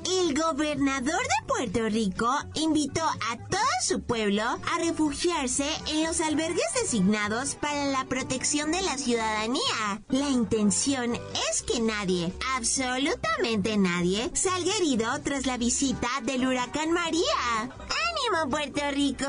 El 0.06 0.38
gobernador 0.38 1.22
de 1.22 1.48
Puerto 1.48 1.88
Rico 1.88 2.29
invitó 2.56 3.01
a 3.01 3.38
todo 3.50 3.62
su 3.82 4.01
pueblo 4.01 4.44
a 4.44 4.79
refugiarse 4.79 5.65
en 5.88 6.03
los 6.03 6.20
albergues 6.20 6.65
designados 6.82 7.56
para 7.56 7.86
la 7.86 8.03
protección 8.03 8.74
de 8.74 8.82
la 8.82 8.98
ciudadanía. 8.98 10.01
La 10.10 10.29
intención 10.29 11.15
es 11.50 11.63
que 11.63 11.79
nadie, 11.79 12.34
absolutamente 12.58 13.77
nadie, 13.77 14.32
salga 14.34 14.75
herido 14.75 15.08
tras 15.24 15.46
la 15.46 15.58
visita 15.58 16.10
del 16.24 16.46
huracán 16.46 16.91
María. 16.91 17.24
¡Ánimo, 17.62 18.50
Puerto 18.50 18.82
Rico! 18.91 19.25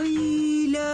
¡Ay, 0.00 0.47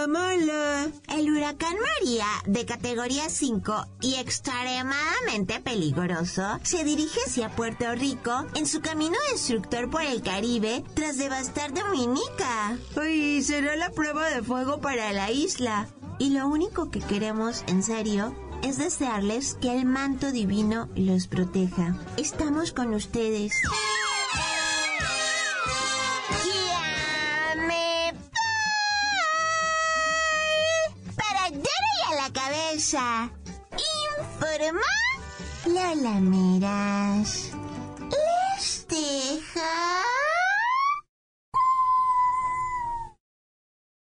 mala! 0.09 0.89
El 1.09 1.31
huracán 1.31 1.75
María, 2.01 2.27
de 2.47 2.67
categoría 2.67 3.29
5 3.29 3.87
y 4.01 4.17
extremadamente 4.17 5.61
peligroso, 5.61 6.59
se 6.63 6.85
dirige 6.85 7.21
hacia 7.27 7.55
Puerto 7.55 7.93
Rico 7.95 8.47
en 8.55 8.67
su 8.67 8.81
camino 8.81 9.17
destructor 9.33 9.91
por 9.91 10.03
el 10.03 10.23
Caribe 10.23 10.85
tras 10.95 11.19
devastar 11.19 11.73
Dominica. 11.73 12.77
¡Ay, 13.01 13.43
será 13.43 13.77
la 13.77 13.91
prueba 13.91 14.29
de 14.31 14.43
fuego 14.43 14.81
para 14.81 15.13
la 15.13 15.31
isla! 15.31 15.89
Y 16.19 16.31
lo 16.31 16.47
único 16.49 16.91
que 16.91 17.01
queremos, 17.01 17.65
en 17.67 17.83
serio, 17.83 18.35
es 18.63 18.79
desearles 18.79 19.55
que 19.61 19.73
el 19.73 19.85
manto 19.85 20.33
divino 20.33 20.89
los 20.95 21.27
proteja. 21.27 21.97
Estamos 22.17 22.73
con 22.73 22.95
ustedes. 22.95 23.53
Cabeza. 32.95 33.31
Informa 34.21 34.81
Lola 35.67 36.21
Meras. 36.21 37.51
Les 38.11 38.87
deja... 38.89 40.03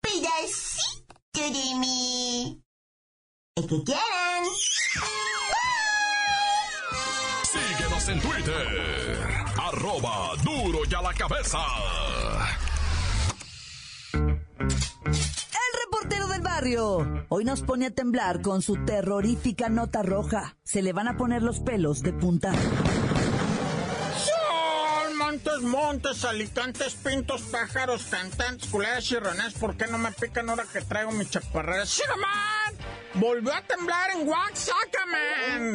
Pedacito 0.02 1.14
de 1.36 1.76
mí. 1.80 2.64
El 3.56 3.68
que 3.68 3.84
quieran. 3.84 4.46
Síguenos 7.44 8.10
en 8.10 8.20
Twitter. 8.22 9.46
Arroba 9.58 10.36
duro 10.44 10.80
y 10.90 10.96
a 10.96 11.02
la 11.02 11.14
cabeza. 11.14 11.60
Hoy 17.30 17.46
nos 17.46 17.62
pone 17.62 17.86
a 17.86 17.90
temblar 17.90 18.42
con 18.42 18.62
su 18.62 18.84
terrorífica 18.84 19.70
nota 19.70 20.04
roja. 20.04 20.58
Se 20.64 20.82
le 20.82 20.92
van 20.92 21.08
a 21.08 21.16
poner 21.16 21.42
los 21.42 21.62
pelos 21.62 22.02
de 22.02 22.12
punta. 22.12 22.52
Montes, 25.18 25.62
montes, 25.62 26.26
alicantes, 26.26 26.96
pintos, 26.96 27.44
pájaros, 27.44 28.04
cantantes, 28.10 28.68
culeras 28.70 29.10
y 29.10 29.16
ranés. 29.16 29.54
¿Por 29.54 29.78
qué 29.78 29.88
no 29.88 29.98
me 30.00 30.12
pican 30.12 30.50
ahora 30.50 30.66
que 30.72 30.82
traigo 30.82 31.12
mi 31.12 31.26
chaparrera? 31.26 31.86
¡Sí, 31.86 32.02
nomás! 32.10 32.60
volvió 33.14 33.54
a 33.54 33.62
temblar 33.62 34.12
en 34.12 34.28
Oaxaca. 34.28 35.00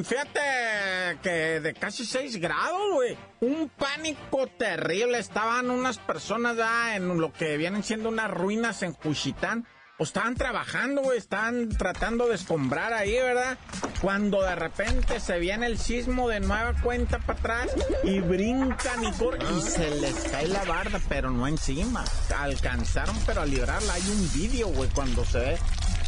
Fíjate 0.04 1.18
que 1.22 1.60
de 1.60 1.74
casi 1.74 2.04
6 2.04 2.36
grados, 2.36 2.92
güey. 2.92 3.16
Un 3.40 3.70
pánico 3.70 4.46
terrible. 4.58 5.18
Estaban 5.18 5.70
unas 5.70 5.96
personas 5.98 6.58
ya 6.58 6.96
en 6.96 7.18
lo 7.18 7.32
que 7.32 7.56
vienen 7.56 7.82
siendo 7.82 8.10
unas 8.10 8.30
ruinas 8.30 8.82
en 8.82 8.92
Juchitán. 8.92 9.66
O 9.96 10.02
estaban 10.02 10.34
trabajando, 10.34 11.02
güey, 11.02 11.18
estaban 11.18 11.68
tratando 11.68 12.26
de 12.26 12.34
escombrar 12.34 12.92
ahí, 12.92 13.12
¿verdad? 13.12 13.56
Cuando 14.00 14.42
de 14.42 14.56
repente 14.56 15.20
se 15.20 15.38
viene 15.38 15.66
el 15.66 15.78
sismo 15.78 16.28
de 16.28 16.40
nueva 16.40 16.74
cuenta 16.82 17.20
para 17.20 17.38
atrás 17.38 17.68
y 18.02 18.18
brincan 18.18 19.04
y 19.04 19.06
y 19.06 19.62
se 19.62 19.90
les 20.00 20.14
cae 20.32 20.48
la 20.48 20.64
barda, 20.64 21.00
pero 21.08 21.30
no 21.30 21.46
encima. 21.46 22.04
Alcanzaron, 22.36 23.16
pero 23.24 23.42
a 23.42 23.46
librarla. 23.46 23.94
Hay 23.94 24.02
un 24.10 24.32
vídeo, 24.32 24.66
güey, 24.66 24.90
cuando 24.90 25.24
se 25.24 25.38
ve, 25.38 25.58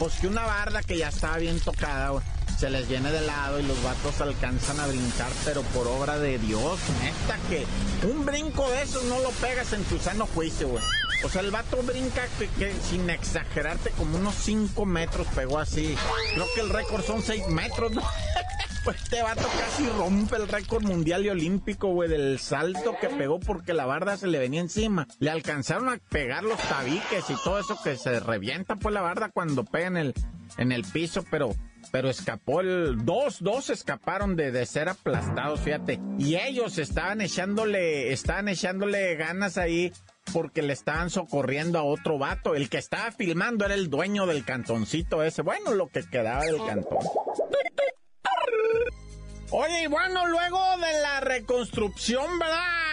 pues 0.00 0.14
que 0.14 0.26
una 0.26 0.44
barda 0.44 0.82
que 0.82 0.98
ya 0.98 1.08
estaba 1.08 1.36
bien 1.36 1.60
tocada, 1.60 2.08
güey, 2.08 2.24
se 2.58 2.70
les 2.70 2.88
viene 2.88 3.12
de 3.12 3.20
lado 3.20 3.60
y 3.60 3.62
los 3.62 3.80
vatos 3.84 4.20
alcanzan 4.20 4.80
a 4.80 4.88
brincar, 4.88 5.30
pero 5.44 5.62
por 5.62 5.86
obra 5.86 6.18
de 6.18 6.38
Dios, 6.38 6.80
neta 7.02 7.38
que 7.48 7.64
un 8.04 8.26
brinco 8.26 8.68
de 8.68 8.82
esos 8.82 9.04
no 9.04 9.20
lo 9.20 9.30
pegas 9.30 9.72
en 9.74 9.84
tu 9.84 9.96
sano 10.00 10.26
juicio, 10.26 10.70
güey. 10.70 10.82
O 11.24 11.28
sea, 11.28 11.40
el 11.40 11.50
vato 11.50 11.82
brinca 11.82 12.22
que, 12.58 12.72
sin 12.74 13.08
exagerarte 13.10 13.90
como 13.90 14.18
unos 14.18 14.34
5 14.34 14.84
metros 14.84 15.26
pegó 15.34 15.58
así. 15.58 15.96
Creo 16.34 16.46
que 16.54 16.60
el 16.60 16.70
récord 16.70 17.02
son 17.02 17.22
6 17.22 17.48
metros, 17.48 17.92
¿no? 17.92 18.02
Pues 18.84 19.02
este 19.02 19.20
vato 19.20 19.42
casi 19.58 19.88
rompe 19.88 20.36
el 20.36 20.46
récord 20.46 20.84
mundial 20.84 21.26
y 21.26 21.28
olímpico, 21.28 21.88
güey, 21.88 22.08
del 22.08 22.38
salto 22.38 22.94
que 23.00 23.08
pegó 23.08 23.40
porque 23.40 23.74
la 23.74 23.84
barda 23.84 24.16
se 24.16 24.28
le 24.28 24.38
venía 24.38 24.60
encima. 24.60 25.08
Le 25.18 25.28
alcanzaron 25.28 25.88
a 25.88 25.98
pegar 26.08 26.44
los 26.44 26.60
tabiques 26.60 27.28
y 27.28 27.34
todo 27.42 27.58
eso 27.58 27.76
que 27.82 27.96
se 27.96 28.20
revienta, 28.20 28.76
pues 28.76 28.94
la 28.94 29.00
barda 29.00 29.30
cuando 29.30 29.64
pega 29.64 29.88
en 29.88 29.96
el, 29.96 30.14
en 30.56 30.70
el 30.70 30.84
piso, 30.84 31.24
pero 31.28 31.56
pero 31.90 32.08
escapó 32.08 32.60
el 32.60 33.04
dos, 33.04 33.38
dos 33.40 33.70
escaparon 33.70 34.36
de, 34.36 34.52
de 34.52 34.66
ser 34.66 34.88
aplastados, 34.88 35.60
fíjate. 35.60 36.00
Y 36.18 36.36
ellos 36.36 36.78
estaban 36.78 37.20
echándole, 37.20 38.12
estaban 38.12 38.48
echándole 38.48 39.16
ganas 39.16 39.58
ahí 39.58 39.92
porque 40.32 40.62
le 40.62 40.72
estaban 40.72 41.10
socorriendo 41.10 41.78
a 41.78 41.82
otro 41.82 42.18
vato. 42.18 42.54
El 42.54 42.68
que 42.68 42.78
estaba 42.78 43.10
filmando 43.12 43.64
era 43.64 43.74
el 43.74 43.90
dueño 43.90 44.26
del 44.26 44.44
cantoncito 44.44 45.22
ese. 45.22 45.42
Bueno, 45.42 45.72
lo 45.72 45.88
que 45.88 46.02
quedaba 46.02 46.44
del 46.44 46.58
cantón. 46.64 46.98
Oye, 49.50 49.84
y 49.84 49.86
bueno, 49.86 50.26
luego 50.26 50.60
de 50.78 51.00
la 51.00 51.20
reconstrucción, 51.20 52.38
¿verdad? 52.38 52.85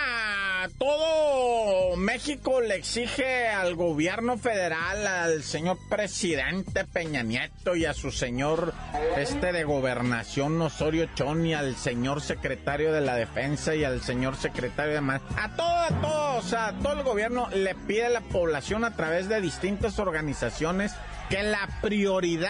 Todo 0.70 1.96
México 1.98 2.62
le 2.62 2.75
exige 2.75 3.48
al 3.48 3.75
gobierno 3.75 4.38
federal, 4.38 5.05
al 5.05 5.43
señor 5.43 5.77
presidente 5.89 6.86
Peña 6.86 7.24
Nieto 7.24 7.75
y 7.75 7.86
a 7.86 7.93
su 7.93 8.12
señor 8.12 8.74
este 9.17 9.51
de 9.51 9.63
gobernación 9.63 10.62
Osorio 10.62 11.10
Chón 11.15 11.46
y 11.46 11.53
al 11.53 11.75
señor 11.75 12.22
secretario 12.22 12.91
de 12.93 13.01
la 13.01 13.15
defensa 13.15 13.75
y 13.75 13.84
al 13.84 14.01
señor 14.01 14.36
secretario 14.36 14.93
de 14.93 15.01
más. 15.01 15.22
A 15.38 15.55
todo, 15.55 15.67
a 15.67 16.01
todo, 16.01 16.38
o 16.38 16.41
sea, 16.41 16.74
todo 16.82 16.93
el 16.93 17.03
gobierno 17.03 17.50
le 17.50 17.75
pide 17.75 18.05
a 18.05 18.10
la 18.10 18.22
población 18.22 18.84
a 18.84 18.96
través 18.96 19.29
de 19.29 19.41
distintas 19.41 20.00
organizaciones 20.00 20.93
que 21.29 21.43
la 21.43 21.67
prioridad 21.82 22.50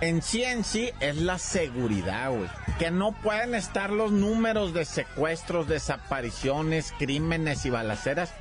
en 0.00 0.22
sí 0.22 0.42
en 0.42 0.64
sí 0.64 0.90
es 1.00 1.16
la 1.16 1.38
seguridad, 1.38 2.30
güey. 2.30 2.48
Que 2.80 2.90
no 2.90 3.12
pueden 3.12 3.54
estar 3.54 3.90
los 3.90 4.10
números 4.10 4.72
de 4.72 4.86
secuestros, 4.86 5.68
desapariciones, 5.68 6.94
crímenes 6.98 7.66
y 7.66 7.70
balaceras 7.70 8.32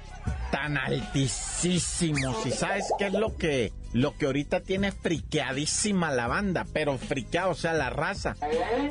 tan 0.49 0.77
altísimos. 0.77 2.45
¿Y 2.45 2.51
sabes 2.51 2.85
qué 2.97 3.07
es 3.07 3.13
lo 3.13 3.35
que, 3.35 3.73
lo 3.91 4.15
que 4.15 4.27
ahorita 4.27 4.61
tiene 4.61 4.93
friqueadísima 4.93 6.09
la 6.11 6.27
banda? 6.27 6.65
Pero 6.71 6.97
friqueado, 6.97 7.51
o 7.51 7.53
sea, 7.53 7.73
la 7.73 7.89
raza. 7.89 8.37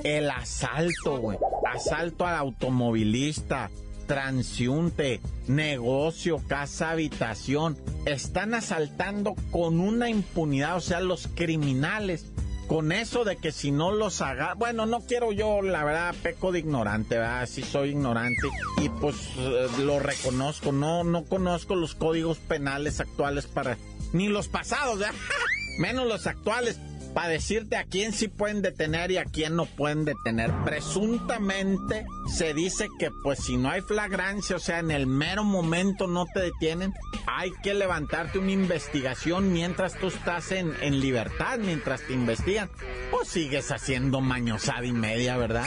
El 0.04 0.30
asalto, 0.30 1.16
güey. 1.16 1.38
Asalto 1.66 2.26
al 2.26 2.36
automovilista, 2.36 3.70
transiunte, 4.06 5.22
negocio, 5.46 6.42
casa, 6.46 6.90
habitación. 6.90 7.78
Están 8.04 8.52
asaltando 8.52 9.34
con 9.50 9.80
una 9.80 10.10
impunidad, 10.10 10.76
o 10.76 10.80
sea, 10.80 11.00
los 11.00 11.26
criminales 11.34 12.26
con 12.68 12.92
eso 12.92 13.24
de 13.24 13.36
que 13.36 13.50
si 13.50 13.70
no 13.70 13.92
los 13.92 14.20
haga, 14.20 14.52
bueno, 14.54 14.84
no 14.84 15.00
quiero 15.00 15.32
yo, 15.32 15.62
la 15.62 15.84
verdad, 15.84 16.14
peco 16.22 16.52
de 16.52 16.60
ignorante, 16.60 17.16
¿verdad? 17.16 17.48
Sí 17.48 17.62
soy 17.62 17.90
ignorante 17.90 18.46
y 18.82 18.90
pues 18.90 19.16
eh, 19.38 19.66
lo 19.80 19.98
reconozco, 19.98 20.70
no, 20.70 21.02
no 21.02 21.24
conozco 21.24 21.74
los 21.74 21.94
códigos 21.94 22.38
penales 22.38 23.00
actuales 23.00 23.46
para, 23.46 23.78
ni 24.12 24.28
los 24.28 24.48
pasados, 24.48 24.98
¿verdad? 24.98 25.14
Menos 25.78 26.06
los 26.06 26.26
actuales 26.26 26.78
para 27.14 27.28
decirte 27.28 27.76
a 27.76 27.84
quién 27.84 28.12
sí 28.12 28.28
pueden 28.28 28.62
detener 28.62 29.10
y 29.10 29.18
a 29.18 29.24
quién 29.24 29.56
no 29.56 29.66
pueden 29.66 30.04
detener. 30.04 30.52
Presuntamente 30.64 32.06
se 32.32 32.54
dice 32.54 32.88
que 32.98 33.10
pues 33.10 33.40
si 33.40 33.56
no 33.56 33.70
hay 33.70 33.80
flagrancia, 33.80 34.56
o 34.56 34.60
sea, 34.60 34.78
en 34.78 34.90
el 34.90 35.06
mero 35.06 35.44
momento 35.44 36.06
no 36.06 36.26
te 36.26 36.40
detienen, 36.40 36.94
hay 37.26 37.50
que 37.62 37.74
levantarte 37.74 38.38
una 38.38 38.52
investigación 38.52 39.52
mientras 39.52 39.94
tú 39.98 40.08
estás 40.08 40.52
en, 40.52 40.72
en 40.80 41.00
libertad, 41.00 41.58
mientras 41.58 42.02
te 42.02 42.12
investigan. 42.12 42.70
Pues 43.10 43.28
sigues 43.28 43.70
haciendo 43.70 44.20
mañosada 44.20 44.84
y 44.84 44.92
media, 44.92 45.36
¿verdad? 45.36 45.66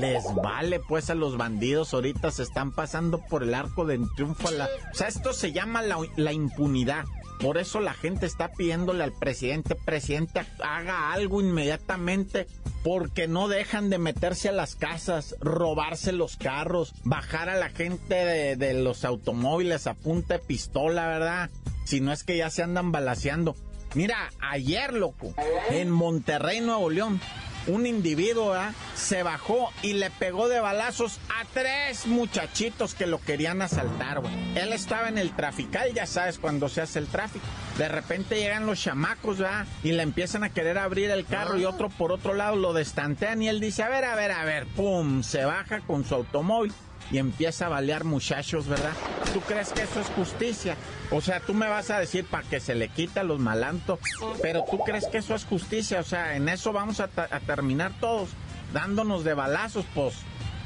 Les 0.00 0.22
vale 0.42 0.80
pues 0.80 1.10
a 1.10 1.14
los 1.14 1.36
bandidos 1.36 1.94
ahorita 1.94 2.30
se 2.30 2.42
están 2.42 2.72
pasando 2.72 3.20
por 3.28 3.42
el 3.42 3.54
arco 3.54 3.84
de 3.84 4.00
triunfo. 4.16 4.48
O 4.48 4.94
sea, 4.94 5.08
esto 5.08 5.32
se 5.32 5.52
llama 5.52 5.82
la, 5.82 5.98
la 6.16 6.32
impunidad. 6.32 7.04
Por 7.40 7.58
eso 7.58 7.80
la 7.80 7.94
gente 7.94 8.26
está 8.26 8.52
pidiéndole 8.52 9.04
al 9.04 9.12
presidente, 9.12 9.74
presidente, 9.74 10.40
haga 10.62 11.12
algo 11.12 11.40
inmediatamente, 11.40 12.46
porque 12.82 13.28
no 13.28 13.48
dejan 13.48 13.90
de 13.90 13.98
meterse 13.98 14.48
a 14.48 14.52
las 14.52 14.76
casas, 14.76 15.36
robarse 15.40 16.12
los 16.12 16.36
carros, 16.36 16.94
bajar 17.02 17.48
a 17.48 17.56
la 17.56 17.70
gente 17.70 18.14
de, 18.56 18.74
los 18.74 19.04
automóviles 19.04 19.86
a 19.86 19.94
punta 19.94 20.34
de 20.34 20.40
pistola, 20.40 21.06
¿verdad? 21.06 21.50
Si 21.84 22.00
no 22.00 22.12
es 22.12 22.24
que 22.24 22.36
ya 22.36 22.50
se 22.50 22.62
andan 22.62 22.92
balaseando. 22.92 23.56
Mira, 23.94 24.30
ayer, 24.40 24.92
loco, 24.92 25.34
en 25.70 25.90
Monterrey, 25.90 26.60
Nuevo 26.60 26.90
León, 26.90 27.20
un 27.66 27.86
individuo 27.86 28.54
se 28.94 29.22
bajó 29.22 29.70
y 29.82 29.94
le 29.94 30.10
pegó 30.10 30.48
de 30.48 30.60
balazos 30.60 31.18
a 31.28 31.44
tres 31.52 32.06
muchachitos 32.06 32.94
que 32.94 33.06
lo 33.06 33.20
querían 33.20 33.62
asaltar, 33.62 34.20
güey. 34.20 34.32
Él 34.56 34.72
estaba 34.72 35.08
en 35.08 35.18
el 35.18 35.34
trafical, 35.34 35.92
ya 35.94 36.06
sabes 36.06 36.38
cuando 36.38 36.68
se 36.68 36.82
hace 36.82 36.98
el 36.98 37.06
tráfico. 37.06 37.44
De 37.78 37.88
repente 37.88 38.36
llegan 38.36 38.66
los 38.66 38.80
chamacos, 38.80 39.38
¿verdad? 39.38 39.66
Y 39.82 39.92
le 39.92 40.02
empiezan 40.02 40.44
a 40.44 40.50
querer 40.50 40.78
abrir 40.78 41.10
el 41.10 41.26
carro 41.26 41.58
y 41.58 41.64
otro 41.64 41.88
por 41.88 42.12
otro 42.12 42.34
lado 42.34 42.56
lo 42.56 42.72
destantean 42.72 43.42
y 43.42 43.48
él 43.48 43.60
dice, 43.60 43.82
a 43.82 43.88
ver, 43.88 44.04
a 44.04 44.14
ver, 44.14 44.30
a 44.30 44.44
ver, 44.44 44.66
pum, 44.66 45.22
se 45.22 45.44
baja 45.44 45.80
con 45.80 46.04
su 46.04 46.14
automóvil 46.14 46.72
y 47.10 47.18
empieza 47.18 47.66
a 47.66 47.68
balear 47.68 48.04
muchachos, 48.04 48.66
¿verdad? 48.66 48.92
¿Tú 49.32 49.40
crees 49.40 49.72
que 49.72 49.82
eso 49.82 50.00
es 50.00 50.08
justicia? 50.08 50.76
O 51.10 51.20
sea, 51.20 51.40
tú 51.40 51.54
me 51.54 51.68
vas 51.68 51.90
a 51.90 51.98
decir 51.98 52.24
para 52.26 52.46
que 52.48 52.60
se 52.60 52.74
le 52.74 52.88
quita 52.88 53.22
los 53.22 53.38
malantos, 53.38 53.98
pero 54.42 54.64
tú 54.70 54.78
crees 54.78 55.06
que 55.06 55.18
eso 55.18 55.34
es 55.34 55.44
justicia, 55.44 56.00
o 56.00 56.04
sea, 56.04 56.36
en 56.36 56.48
eso 56.48 56.72
vamos 56.72 57.00
a, 57.00 57.08
terminar 57.46 57.92
todos 58.00 58.30
dándonos 58.72 59.24
de 59.24 59.34
balazos, 59.34 59.84
pues 59.94 60.14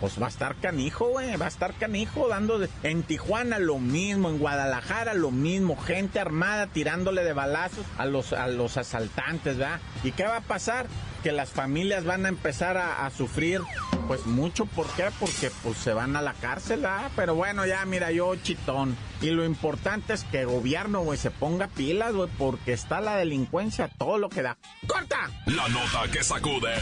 pues 0.01 0.23
va 0.23 0.27
a 0.27 0.29
estar 0.29 0.55
canijo, 0.55 1.09
güey, 1.09 1.35
va 1.35 1.47
a 1.47 1.49
estar 1.49 1.75
canijo 1.75 2.29
dando 2.29 2.61
de... 2.61 2.69
En 2.85 3.03
Tijuana 3.03 3.59
lo 3.59 3.81
mismo, 3.81 4.31
en 4.31 4.39
Guadalajara 4.39 5.13
lo 5.13 5.33
mismo, 5.33 5.77
gente 5.77 6.21
armada 6.21 6.69
tirándole 6.69 7.25
de 7.25 7.33
balazos 7.33 7.85
a 7.97 8.07
los, 8.07 8.33
a 8.33 8.47
los 8.47 8.77
asaltantes, 8.77 9.59
¿verdad? 9.59 9.81
¿Y 10.05 10.13
qué 10.13 10.23
va 10.23 10.37
a 10.37 10.41
pasar? 10.41 10.87
Que 11.23 11.33
las 11.33 11.51
familias 11.51 12.05
van 12.05 12.27
a 12.27 12.29
empezar 12.29 12.77
a, 12.77 13.11
sufrir, 13.11 13.61
pues 14.07 14.27
mucho, 14.27 14.67
¿por 14.67 14.87
qué? 14.95 15.09
Porque 15.19 15.51
pues 15.63 15.77
se 15.79 15.93
van 15.93 16.15
a 16.17 16.23
la 16.23 16.33
cárcel, 16.35 16.83
¿verdad? 16.83 17.11
Pero 17.17 17.35
bueno, 17.35 17.67
ya 17.67 17.85
mira, 17.85 18.13
yo 18.13 18.37
chitón. 18.37 18.97
Y 19.21 19.31
lo 19.31 19.45
importante 19.45 20.13
es 20.13 20.25
que 20.25 20.43
el 20.43 20.47
gobierno, 20.47 21.01
güey, 21.01 21.19
se 21.19 21.31
ponga 21.31 21.67
pilas, 21.69 22.15
güey, 22.15 22.29
porque 22.39 22.73
está 22.73 23.01
la 23.01 23.17
delincuencia, 23.17 23.89
todo 23.99 24.19
lo 24.19 24.29
que 24.29 24.43
da. 24.43 24.57
¡Corta! 24.87 25.31
La 25.47 25.69
nota 25.69 26.11
que 26.13 26.23
sacude. 26.23 26.75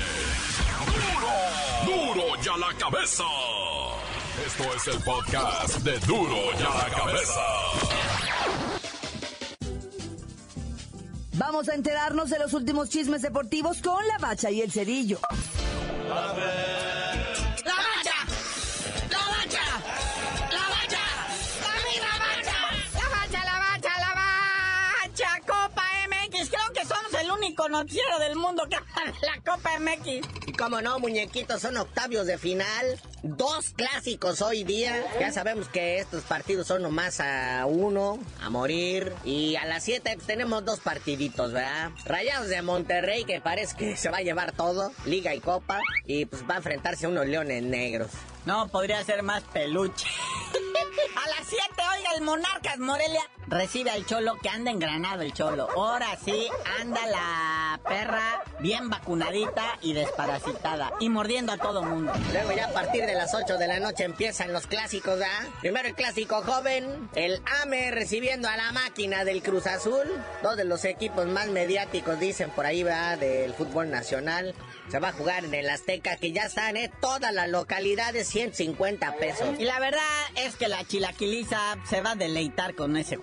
Duro 1.87 2.43
ya 2.43 2.57
la 2.59 2.75
cabeza. 2.79 3.25
Esto 4.45 4.65
es 4.75 4.87
el 4.95 5.03
podcast 5.03 5.79
de 5.79 5.99
Duro 6.01 6.53
ya 6.59 6.69
la 6.69 6.91
cabeza. 6.91 8.16
Vamos 11.39 11.69
a 11.69 11.75
enterarnos 11.75 12.31
de 12.31 12.39
los 12.39 12.55
últimos 12.55 12.89
chismes 12.89 13.21
deportivos 13.21 13.83
con 13.83 14.07
la 14.09 14.17
bacha 14.19 14.51
y 14.51 14.63
el 14.63 14.73
cerillo. 14.73 15.19
Noticiero 27.79 28.19
del 28.19 28.37
mundo 28.37 28.67
que 28.69 28.77
habla 28.77 29.13
de 29.21 29.27
la 29.27 29.53
Copa 29.53 29.79
MX. 29.79 30.27
Y 30.47 30.53
como 30.53 30.81
no, 30.81 30.99
muñequitos, 30.99 31.61
son 31.61 31.77
octavios 31.77 32.27
de 32.27 32.39
final. 32.39 32.99
Dos 33.23 33.71
clásicos 33.71 34.41
hoy 34.41 34.65
día. 34.65 35.05
Ya 35.21 35.33
sabemos 35.33 35.69
que 35.69 35.99
estos 35.99 36.23
partidos 36.25 36.67
son 36.67 36.83
nomás 36.83 37.21
a 37.21 37.67
uno, 37.67 38.19
a 38.41 38.51
morir. 38.51 39.13
Y 39.25 39.57
a 39.57 39.67
las 39.67 39.85
7 39.85 40.13
pues, 40.15 40.27
tenemos 40.27 40.65
dos 40.65 40.81
partiditos, 40.81 41.53
¿verdad? 41.53 41.91
Rayados 42.05 42.49
de 42.49 42.63
Monterrey, 42.63 43.25
que 43.25 43.41
parece 43.41 43.77
que 43.77 43.97
se 43.97 44.09
va 44.11 44.19
a 44.19 44.23
llevar 44.23 44.53
todo. 44.53 44.93
Liga 45.05 45.35
y 45.35 45.41
Copa. 45.41 45.81
Y 46.07 46.27
pues 46.27 46.43
va 46.49 46.55
a 46.55 46.59
enfrentarse 46.59 47.07
a 47.07 47.09
unos 47.09 47.27
leones 47.27 47.63
negros. 47.63 48.11
No, 48.47 48.69
podría 48.69 49.03
ser 49.05 49.23
más 49.23 49.43
peluche. 49.43 50.07
A 51.17 51.29
las 51.29 51.49
7, 51.49 51.65
oiga, 51.99 52.11
el 52.17 52.23
Monarcas 52.23 52.79
Morelia 52.79 53.23
recibe 53.49 53.91
al 53.91 54.07
Cholo, 54.07 54.37
que 54.43 54.49
anda 54.49 54.71
engranado 54.71 55.23
el 55.23 55.33
Cholo. 55.33 55.69
Ahora 55.77 56.17
sí, 56.25 56.49
anda 56.81 57.07
la 57.07 57.81
perra 57.89 58.43
bien 58.61 58.89
vacunadita 58.89 59.79
y 59.83 59.93
desparasitada. 59.93 60.93
Y 61.01 61.09
mordiendo 61.09 61.53
a 61.53 61.59
todo 61.59 61.83
mundo. 61.83 62.13
Luego 62.33 62.53
ya 62.53 62.67
a 62.67 62.73
partir 62.73 63.05
de 63.07 63.15
las 63.15 63.35
8 63.35 63.59
de 63.59 63.67
la 63.67 63.81
noche 63.81 64.05
empiezan 64.05 64.53
los 64.53 64.67
clásicos, 64.67 65.21
¿ah? 65.23 65.47
Primero 65.61 65.89
el 65.89 65.95
clásico 65.95 66.43
joven, 66.43 67.09
el 67.15 67.41
AME 67.63 67.91
recibiendo 67.91 68.49
a 68.49 68.57
la 68.57 68.73
máquina 68.73 69.25
del 69.25 69.43
Cruz 69.43 69.67
Azul. 69.67 70.07
Dos 70.43 70.57
de 70.57 70.65
los 70.65 70.85
equipos 70.85 71.27
más 71.27 71.49
mediáticos, 71.49 72.19
dicen 72.19 72.51
por 72.51 72.67
ahí, 72.67 72.83
va 72.83 73.17
Del 73.17 73.55
fútbol 73.55 73.91
nacional. 73.91 74.55
Se 74.89 74.99
va 75.01 75.09
a 75.09 75.13
jugar 75.13 75.45
en 75.45 75.55
el 75.55 75.69
Azteca, 75.69 76.17
que 76.17 76.33
ya 76.33 76.45
están, 76.45 76.77
¿eh? 76.77 76.91
Todas 77.01 77.33
las 77.33 77.49
localidades, 77.49 78.29
150 78.29 79.17
pesos. 79.17 79.49
Y 79.59 79.65
la 79.65 79.81
verdad 79.81 80.01
es 80.37 80.57
que 80.57 80.69
la 80.69 80.85
chilaquiliza 80.85 81.77
se 81.89 82.01
va 82.01 82.13
a 82.13 82.17
deleitar 82.17 82.75
con 82.75 82.97
ese 82.97 83.19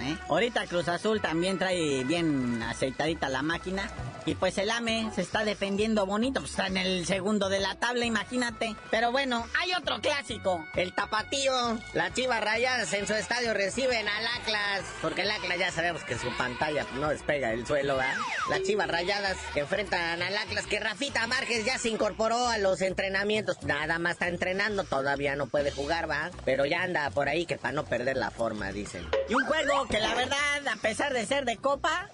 ¿eh? 0.00 0.16
Ahorita 0.28 0.66
Cruz 0.66 0.88
Azul 0.88 1.20
también 1.20 1.58
trae 1.58 2.04
bien 2.04 2.62
aceitadita 2.62 3.28
la 3.28 3.42
máquina. 3.42 3.90
Y 4.26 4.34
pues 4.34 4.58
el 4.58 4.70
AME 4.70 5.10
se 5.14 5.22
está 5.22 5.44
defendiendo 5.44 6.04
bonito, 6.04 6.40
pues 6.40 6.50
está 6.50 6.66
en 6.66 6.76
el 6.76 7.06
segundo 7.06 7.48
de 7.48 7.60
la 7.60 7.76
tabla, 7.76 8.04
imagínate. 8.04 8.76
Pero 8.90 9.10
bueno, 9.10 9.46
hay 9.58 9.72
otro 9.72 10.00
clásico. 10.02 10.66
El 10.74 10.92
tapatío, 10.92 11.78
las 11.94 12.12
chivas 12.12 12.42
rayadas 12.42 12.92
en 12.92 13.06
su 13.06 13.14
estadio 13.14 13.54
reciben 13.54 14.06
al 14.06 14.26
Atlas, 14.26 14.84
porque 15.00 15.22
el 15.22 15.30
Atlas 15.30 15.58
ya 15.58 15.72
sabemos 15.72 16.04
que 16.04 16.18
su 16.18 16.30
pantalla 16.36 16.84
no 16.96 17.08
despega 17.08 17.50
del 17.50 17.66
suelo, 17.66 17.96
¿verdad? 17.96 18.16
Las 18.50 18.62
chivas 18.64 18.88
rayadas 18.88 19.38
enfrentan 19.54 20.20
al 20.20 20.36
Atlas, 20.36 20.66
que 20.66 20.78
Rafita 20.78 21.26
Márquez 21.26 21.64
ya 21.64 21.78
se 21.78 21.88
incorporó 21.88 22.48
a 22.48 22.58
los 22.58 22.82
entrenamientos. 22.82 23.62
Nada 23.62 23.98
más 23.98 24.12
está 24.12 24.28
entrenando, 24.28 24.84
todavía 24.84 25.36
no 25.36 25.46
puede 25.46 25.70
jugar, 25.70 26.10
¿va? 26.10 26.30
Pero 26.44 26.66
ya 26.66 26.82
anda 26.82 27.08
por 27.10 27.30
ahí 27.30 27.46
que 27.46 27.56
para 27.56 27.72
no 27.72 27.84
perder 27.86 28.18
la 28.18 28.30
forma, 28.30 28.72
dicen. 28.72 29.08
Y 29.30 29.34
un 29.34 29.44
juego 29.48 29.86
que 29.88 29.98
la 29.98 30.14
verdad, 30.14 30.68
a 30.70 30.76
pesar 30.76 31.12
de 31.12 31.24
ser 31.24 31.46
de 31.46 31.56
copa, 31.56 32.10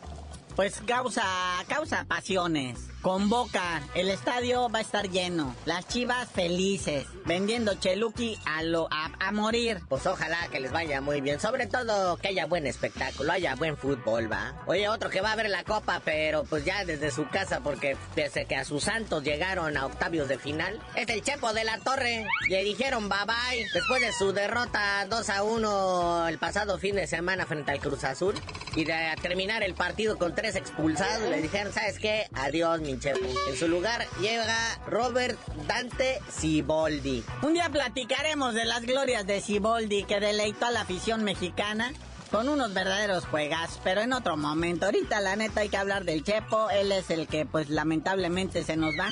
pues 0.54 0.80
causa, 0.86 1.24
causa 1.68 2.04
pasiones. 2.04 2.78
Convoca, 3.04 3.82
el 3.94 4.08
estadio 4.08 4.70
va 4.70 4.78
a 4.78 4.80
estar 4.80 5.10
lleno. 5.10 5.54
Las 5.66 5.86
chivas 5.86 6.26
felices, 6.26 7.04
vendiendo 7.26 7.74
cheluki 7.74 8.38
a, 8.46 8.62
lo, 8.62 8.88
a, 8.90 9.30
morir. 9.30 9.82
Pues 9.90 10.06
ojalá 10.06 10.48
que 10.50 10.58
les 10.58 10.72
vaya 10.72 11.02
muy 11.02 11.20
bien. 11.20 11.38
Sobre 11.38 11.66
todo 11.66 12.16
que 12.16 12.28
haya 12.28 12.46
buen 12.46 12.66
espectáculo, 12.66 13.30
haya 13.30 13.56
buen 13.56 13.76
fútbol, 13.76 14.32
va. 14.32 14.54
Oye, 14.66 14.88
otro 14.88 15.10
que 15.10 15.20
va 15.20 15.32
a 15.32 15.36
ver 15.36 15.50
la 15.50 15.64
copa, 15.64 16.00
pero 16.02 16.44
pues 16.44 16.64
ya 16.64 16.86
desde 16.86 17.10
su 17.10 17.28
casa, 17.28 17.60
porque 17.60 17.94
desde 18.16 18.46
que 18.46 18.56
a 18.56 18.64
sus 18.64 18.84
santos 18.84 19.22
llegaron 19.22 19.76
a 19.76 19.84
octavios 19.84 20.26
de 20.26 20.38
final, 20.38 20.80
es 20.96 21.06
el 21.10 21.22
Chepo 21.22 21.52
de 21.52 21.64
la 21.64 21.76
Torre. 21.80 22.26
Le 22.48 22.64
dijeron 22.64 23.10
bye 23.10 23.18
bye 23.26 23.66
después 23.74 24.00
de 24.00 24.12
su 24.12 24.32
derrota 24.32 25.04
2 25.10 25.28
a 25.28 25.42
1 25.42 26.28
el 26.28 26.38
pasado 26.38 26.78
fin 26.78 26.96
de 26.96 27.06
semana 27.06 27.44
frente 27.44 27.70
al 27.70 27.80
Cruz 27.80 28.02
Azul. 28.04 28.34
Y 28.76 28.84
de 28.84 29.14
terminar 29.22 29.62
el 29.62 29.74
partido 29.74 30.18
con 30.18 30.34
tres 30.34 30.56
expulsados, 30.56 31.28
le 31.28 31.40
dijeron, 31.40 31.72
¿sabes 31.72 32.00
qué? 32.00 32.26
Adiós, 32.34 32.80
mi 32.80 32.93
en 33.02 33.56
su 33.56 33.66
lugar 33.66 34.06
llega 34.20 34.78
Robert 34.86 35.38
Dante 35.66 36.20
Siboldi. 36.30 37.24
Un 37.42 37.54
día 37.54 37.68
platicaremos 37.68 38.54
de 38.54 38.64
las 38.64 38.82
glorias 38.82 39.26
de 39.26 39.40
Siboldi 39.40 40.04
que 40.04 40.20
deleitó 40.20 40.66
a 40.66 40.70
la 40.70 40.82
afición 40.82 41.24
mexicana 41.24 41.92
con 42.30 42.48
unos 42.48 42.72
verdaderos 42.72 43.24
juegas, 43.26 43.80
pero 43.82 44.00
en 44.00 44.12
otro 44.12 44.36
momento. 44.36 44.86
Ahorita 44.86 45.20
la 45.20 45.36
neta 45.36 45.60
hay 45.62 45.68
que 45.68 45.76
hablar 45.76 46.04
del 46.04 46.22
Chepo, 46.22 46.70
él 46.70 46.92
es 46.92 47.10
el 47.10 47.26
que 47.26 47.46
pues 47.46 47.68
lamentablemente 47.68 48.62
se 48.64 48.76
nos 48.76 48.94
va. 48.98 49.10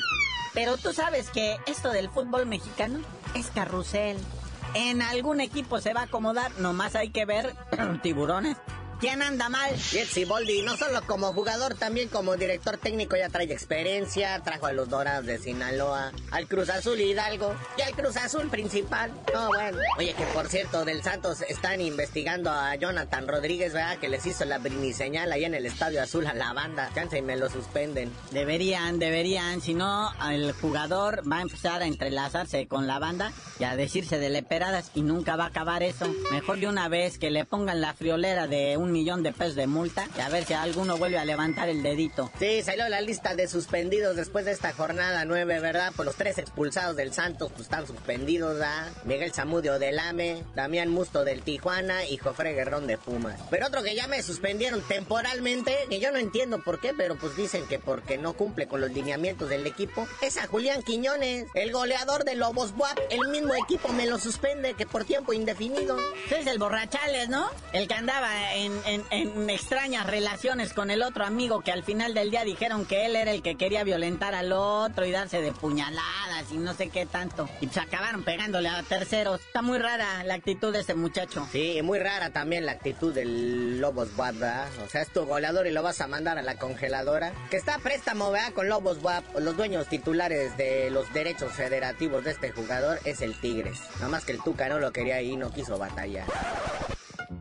Pero 0.53 0.77
tú 0.77 0.93
sabes 0.93 1.29
que 1.29 1.57
esto 1.65 1.91
del 1.91 2.09
fútbol 2.09 2.45
mexicano 2.45 2.99
es 3.33 3.47
carrusel. 3.47 4.17
En 4.75 5.01
algún 5.01 5.41
equipo 5.41 5.79
se 5.81 5.93
va 5.93 6.01
a 6.01 6.05
acomodar, 6.05 6.51
nomás 6.59 6.95
hay 6.95 7.09
que 7.09 7.25
ver 7.25 7.55
tiburones 8.01 8.57
¿Quién 9.03 9.21
anda 9.21 9.49
mal? 9.49 9.75
Jetsi 9.75 10.23
Boldi, 10.23 10.61
no 10.61 10.77
solo 10.77 11.01
como 11.05 11.33
jugador, 11.33 11.75
también 11.75 12.07
como 12.07 12.37
director 12.37 12.77
técnico 12.77 13.17
ya 13.17 13.27
trae 13.27 13.51
experiencia, 13.51 14.39
trajo 14.45 14.67
a 14.67 14.71
los 14.71 14.87
Dorados 14.87 15.25
de 15.25 15.39
Sinaloa, 15.39 16.13
al 16.31 16.47
Cruz 16.47 16.69
Azul 16.69 17.01
Hidalgo 17.01 17.53
y 17.77 17.81
al 17.81 17.93
Cruz 17.95 18.15
Azul 18.15 18.49
principal. 18.49 19.11
No, 19.33 19.47
bueno. 19.47 19.79
Oye, 19.97 20.13
que 20.13 20.23
por 20.27 20.47
cierto, 20.47 20.85
del 20.85 21.03
Santos 21.03 21.41
están 21.41 21.81
investigando 21.81 22.49
a 22.49 22.75
Jonathan 22.75 23.27
Rodríguez, 23.27 23.73
¿verdad? 23.73 23.97
Que 23.97 24.07
les 24.07 24.25
hizo 24.25 24.45
la 24.45 24.59
briniseñal 24.59 25.33
ahí 25.33 25.43
en 25.43 25.53
el 25.53 25.65
Estadio 25.65 26.01
Azul 26.01 26.25
a 26.25 26.33
la 26.33 26.53
banda. 26.53 26.89
Chance 26.95 27.17
y 27.17 27.21
me 27.21 27.35
lo 27.35 27.49
suspenden. 27.49 28.09
Deberían, 28.31 28.99
deberían, 28.99 29.59
si 29.59 29.73
no, 29.73 30.13
el 30.31 30.53
jugador 30.53 31.29
va 31.29 31.39
a 31.39 31.41
empezar 31.41 31.81
a 31.81 31.87
entrelazarse 31.87 32.67
con 32.67 32.87
la 32.87 32.99
banda 32.99 33.33
y 33.59 33.65
a 33.65 33.75
decirse 33.75 34.17
de 34.17 34.29
leperadas 34.29 34.91
y 34.95 35.01
nunca 35.01 35.35
va 35.35 35.43
a 35.43 35.47
acabar 35.47 35.83
eso. 35.83 36.07
Mejor 36.31 36.61
de 36.61 36.69
una 36.69 36.87
vez 36.87 37.17
que 37.17 37.31
le 37.31 37.43
pongan 37.43 37.81
la 37.81 37.93
friolera 37.93 38.47
de 38.47 38.77
un 38.77 38.92
millón 38.93 39.23
de 39.23 39.33
pesos 39.33 39.55
de 39.55 39.67
multa 39.67 40.07
y 40.17 40.21
a 40.21 40.29
ver 40.29 40.45
si 40.45 40.53
alguno 40.53 40.97
vuelve 40.97 41.17
a 41.17 41.25
levantar 41.25 41.69
el 41.69 41.83
dedito. 41.83 42.31
Sí, 42.39 42.61
salió 42.61 42.87
la 42.87 43.01
lista 43.01 43.35
de 43.35 43.47
suspendidos 43.47 44.15
después 44.15 44.45
de 44.45 44.51
esta 44.51 44.71
jornada 44.71 45.25
nueve, 45.25 45.59
¿verdad? 45.59 45.91
Pues 45.95 46.05
los 46.05 46.15
tres 46.15 46.37
expulsados 46.37 46.95
del 46.95 47.13
Santos 47.13 47.51
pues, 47.51 47.63
están 47.63 47.85
suspendidos, 47.87 48.53
¿verdad? 48.53 48.91
Miguel 49.03 49.33
Zamudio 49.33 49.79
del 49.79 49.99
AME, 49.99 50.43
Damián 50.55 50.89
Musto 50.89 51.23
del 51.23 51.41
Tijuana 51.41 52.05
y 52.05 52.17
Jofre 52.17 52.53
Guerrón 52.53 52.87
de 52.87 52.97
Pumas. 52.97 53.39
Pero 53.49 53.67
otro 53.67 53.83
que 53.83 53.95
ya 53.95 54.07
me 54.07 54.21
suspendieron 54.21 54.81
temporalmente, 54.81 55.75
que 55.89 55.99
yo 55.99 56.11
no 56.11 56.17
entiendo 56.17 56.61
por 56.63 56.79
qué, 56.79 56.93
pero 56.95 57.17
pues 57.17 57.35
dicen 57.35 57.65
que 57.67 57.79
porque 57.79 58.17
no 58.17 58.33
cumple 58.33 58.67
con 58.67 58.81
los 58.81 58.91
lineamientos 58.91 59.49
del 59.49 59.65
equipo, 59.65 60.07
es 60.21 60.37
a 60.37 60.47
Julián 60.47 60.83
Quiñones, 60.83 61.47
el 61.53 61.71
goleador 61.71 62.23
de 62.23 62.35
Lobos 62.35 62.75
Buap. 62.75 62.97
El 63.09 63.27
mismo 63.29 63.53
equipo 63.55 63.89
me 63.89 64.05
lo 64.05 64.19
suspende 64.19 64.73
que 64.73 64.85
por 64.85 65.05
tiempo 65.05 65.33
indefinido. 65.33 65.97
Es 66.29 66.45
el 66.47 66.59
borrachales, 66.59 67.29
¿no? 67.29 67.49
El 67.71 67.87
que 67.87 67.93
andaba 67.93 68.53
en, 68.55 68.71
en, 68.85 69.49
extrañas 69.49 70.07
relaciones 70.07 70.73
con 70.73 70.91
el 70.91 71.03
otro 71.03 71.25
amigo 71.25 71.61
que 71.61 71.71
al 71.71 71.83
final 71.83 72.13
del 72.13 72.31
día 72.31 72.43
dijeron 72.43 72.85
que 72.85 73.05
él 73.05 73.15
era 73.15 73.31
el 73.31 73.41
que 73.41 73.55
quería 73.55 73.83
violentar 73.83 74.35
al 74.35 74.51
otro 74.51 75.05
y 75.05 75.11
darse 75.11 75.41
de 75.41 75.51
puñaladas 75.51 76.51
y 76.51 76.57
no 76.57 76.73
sé 76.73 76.89
qué 76.89 77.05
tanto. 77.05 77.49
Y 77.61 77.67
se 77.67 77.79
acabaron 77.79 78.23
pegándole 78.23 78.69
a 78.69 78.83
terceros. 78.83 79.41
Está 79.41 79.61
muy 79.61 79.77
rara 79.77 80.23
la 80.23 80.35
actitud 80.35 80.73
de 80.73 80.81
ese 80.81 80.95
muchacho. 80.95 81.47
Sí, 81.51 81.81
muy 81.83 81.99
rara 81.99 82.29
también 82.31 82.65
la 82.65 82.73
actitud 82.73 83.13
del 83.13 83.79
Lobos 83.79 84.09
WAP, 84.17 84.35
¿verdad? 84.35 84.67
O 84.85 84.89
sea, 84.89 85.01
es 85.01 85.09
tu 85.09 85.25
goleador 85.25 85.67
y 85.67 85.71
lo 85.71 85.83
vas 85.83 86.01
a 86.01 86.07
mandar 86.07 86.37
a 86.37 86.41
la 86.41 86.55
congeladora. 86.55 87.33
Que 87.49 87.57
está 87.57 87.75
a 87.75 87.79
préstamo, 87.79 88.31
¿verdad? 88.31 88.53
Con 88.53 88.69
Lobos 88.69 88.99
WAP. 89.01 89.23
Los 89.39 89.57
dueños 89.57 89.87
titulares 89.87 90.55
de 90.57 90.89
los 90.89 91.11
derechos 91.13 91.53
federativos 91.53 92.23
de 92.23 92.31
este 92.31 92.51
jugador 92.51 92.99
es 93.05 93.21
el 93.21 93.39
Tigres. 93.39 93.79
Nada 93.95 94.09
más 94.09 94.25
que 94.25 94.31
el 94.33 94.41
Tuca 94.41 94.69
no 94.69 94.79
lo 94.79 94.91
quería 94.91 95.21
y 95.21 95.35
no 95.35 95.51
quiso 95.51 95.77
batallar. 95.77 96.25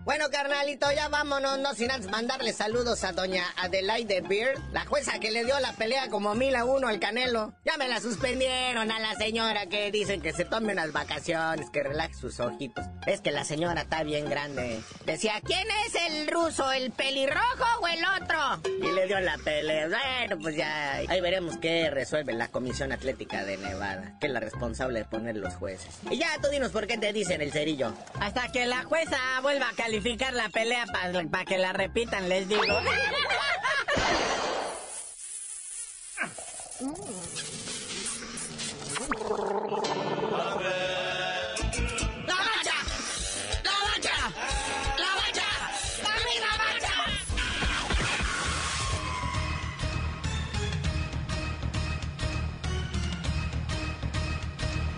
Bueno, 0.04 0.30
carnalito, 0.30 0.90
ya 0.90 1.08
vámonos, 1.08 1.60
no 1.60 1.74
sin 1.74 1.92
antes 1.92 2.10
mandarle 2.10 2.52
saludos 2.52 3.04
a 3.04 3.12
doña 3.12 3.44
Adelaide 3.56 4.20
Beard, 4.20 4.58
la 4.72 4.84
jueza 4.84 5.20
que 5.20 5.30
le 5.30 5.44
dio 5.44 5.60
la 5.60 5.72
pelea 5.74 6.08
como 6.08 6.34
mil 6.34 6.56
a 6.56 6.64
uno 6.64 6.88
al 6.88 6.98
Canelo. 6.98 7.54
Ya 7.64 7.76
me 7.76 7.86
la 7.86 8.00
suspendieron 8.00 8.90
a 8.90 8.98
la 8.98 9.14
señora 9.14 9.66
que 9.66 9.92
dicen 9.92 10.20
que 10.20 10.32
se 10.32 10.44
tome 10.44 10.72
unas 10.72 10.92
vacaciones, 10.92 11.70
que 11.70 11.84
relaje 11.84 12.14
sus 12.14 12.40
ojitos. 12.40 12.84
Es 13.06 13.20
que 13.20 13.30
la 13.30 13.44
señora 13.44 13.82
está 13.82 14.02
bien 14.02 14.28
grande. 14.28 14.80
Decía, 15.06 15.40
¿quién 15.44 15.68
es 15.86 15.94
el 15.94 16.26
ruso, 16.26 16.72
el 16.72 16.90
pelirrojo 16.90 17.64
o 17.80 17.86
el 17.86 18.00
otro? 18.20 18.70
Y 18.84 18.90
le 18.90 19.06
dio 19.06 19.20
la 19.20 19.38
pelea. 19.38 19.86
Bueno, 19.86 20.42
pues 20.42 20.56
ya 20.56 20.94
ahí 20.94 21.20
veremos 21.20 21.58
qué 21.58 21.90
resuelve 21.90 22.32
la 22.32 22.48
Comisión 22.48 22.90
Atlética 22.90 23.44
de 23.44 23.56
Nevada, 23.56 24.18
que 24.20 24.26
es 24.26 24.32
la 24.32 24.40
responsable 24.40 24.98
de 24.98 25.04
poner 25.04 25.36
los 25.36 25.54
jueces. 25.54 25.94
Y 26.10 26.18
ya 26.18 26.26
tú 26.42 26.48
dinos 26.48 26.72
por 26.72 26.88
qué 26.88 26.98
te 26.98 27.12
dicen 27.12 27.40
el 27.40 27.52
cerillo. 27.52 27.94
Hasta 28.18 28.50
que 28.50 28.66
la 28.66 28.82
jueza 28.82 29.18
vuelva 29.42 29.68
a 29.68 29.76
calificar 29.92 30.32
la 30.32 30.48
pelea 30.48 30.86
para 30.86 31.44
que 31.44 31.58
la 31.58 31.74
repitan, 31.74 32.26
les 32.26 32.48
digo. 32.48 32.62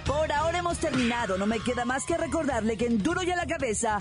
Por 0.07 0.31
ahora 0.31 0.59
hemos 0.59 0.79
terminado. 0.79 1.37
No 1.37 1.47
me 1.47 1.59
queda 1.59 1.85
más 1.85 2.07
que 2.07 2.17
recordarle 2.17 2.77
que 2.77 2.87
en 2.87 3.03
Duro 3.03 3.25
y 3.25 3.31
a 3.33 3.37
la 3.37 3.47
Cabeza 3.47 4.01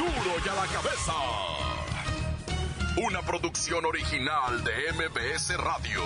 Duro 0.00 0.34
y 0.42 0.48
a 0.48 0.54
la 0.54 0.66
cabeza. 0.66 1.12
Una 3.06 3.20
producción 3.20 3.84
original 3.84 4.64
de 4.64 4.92
MBS 4.94 5.58
Radio. 5.58 6.00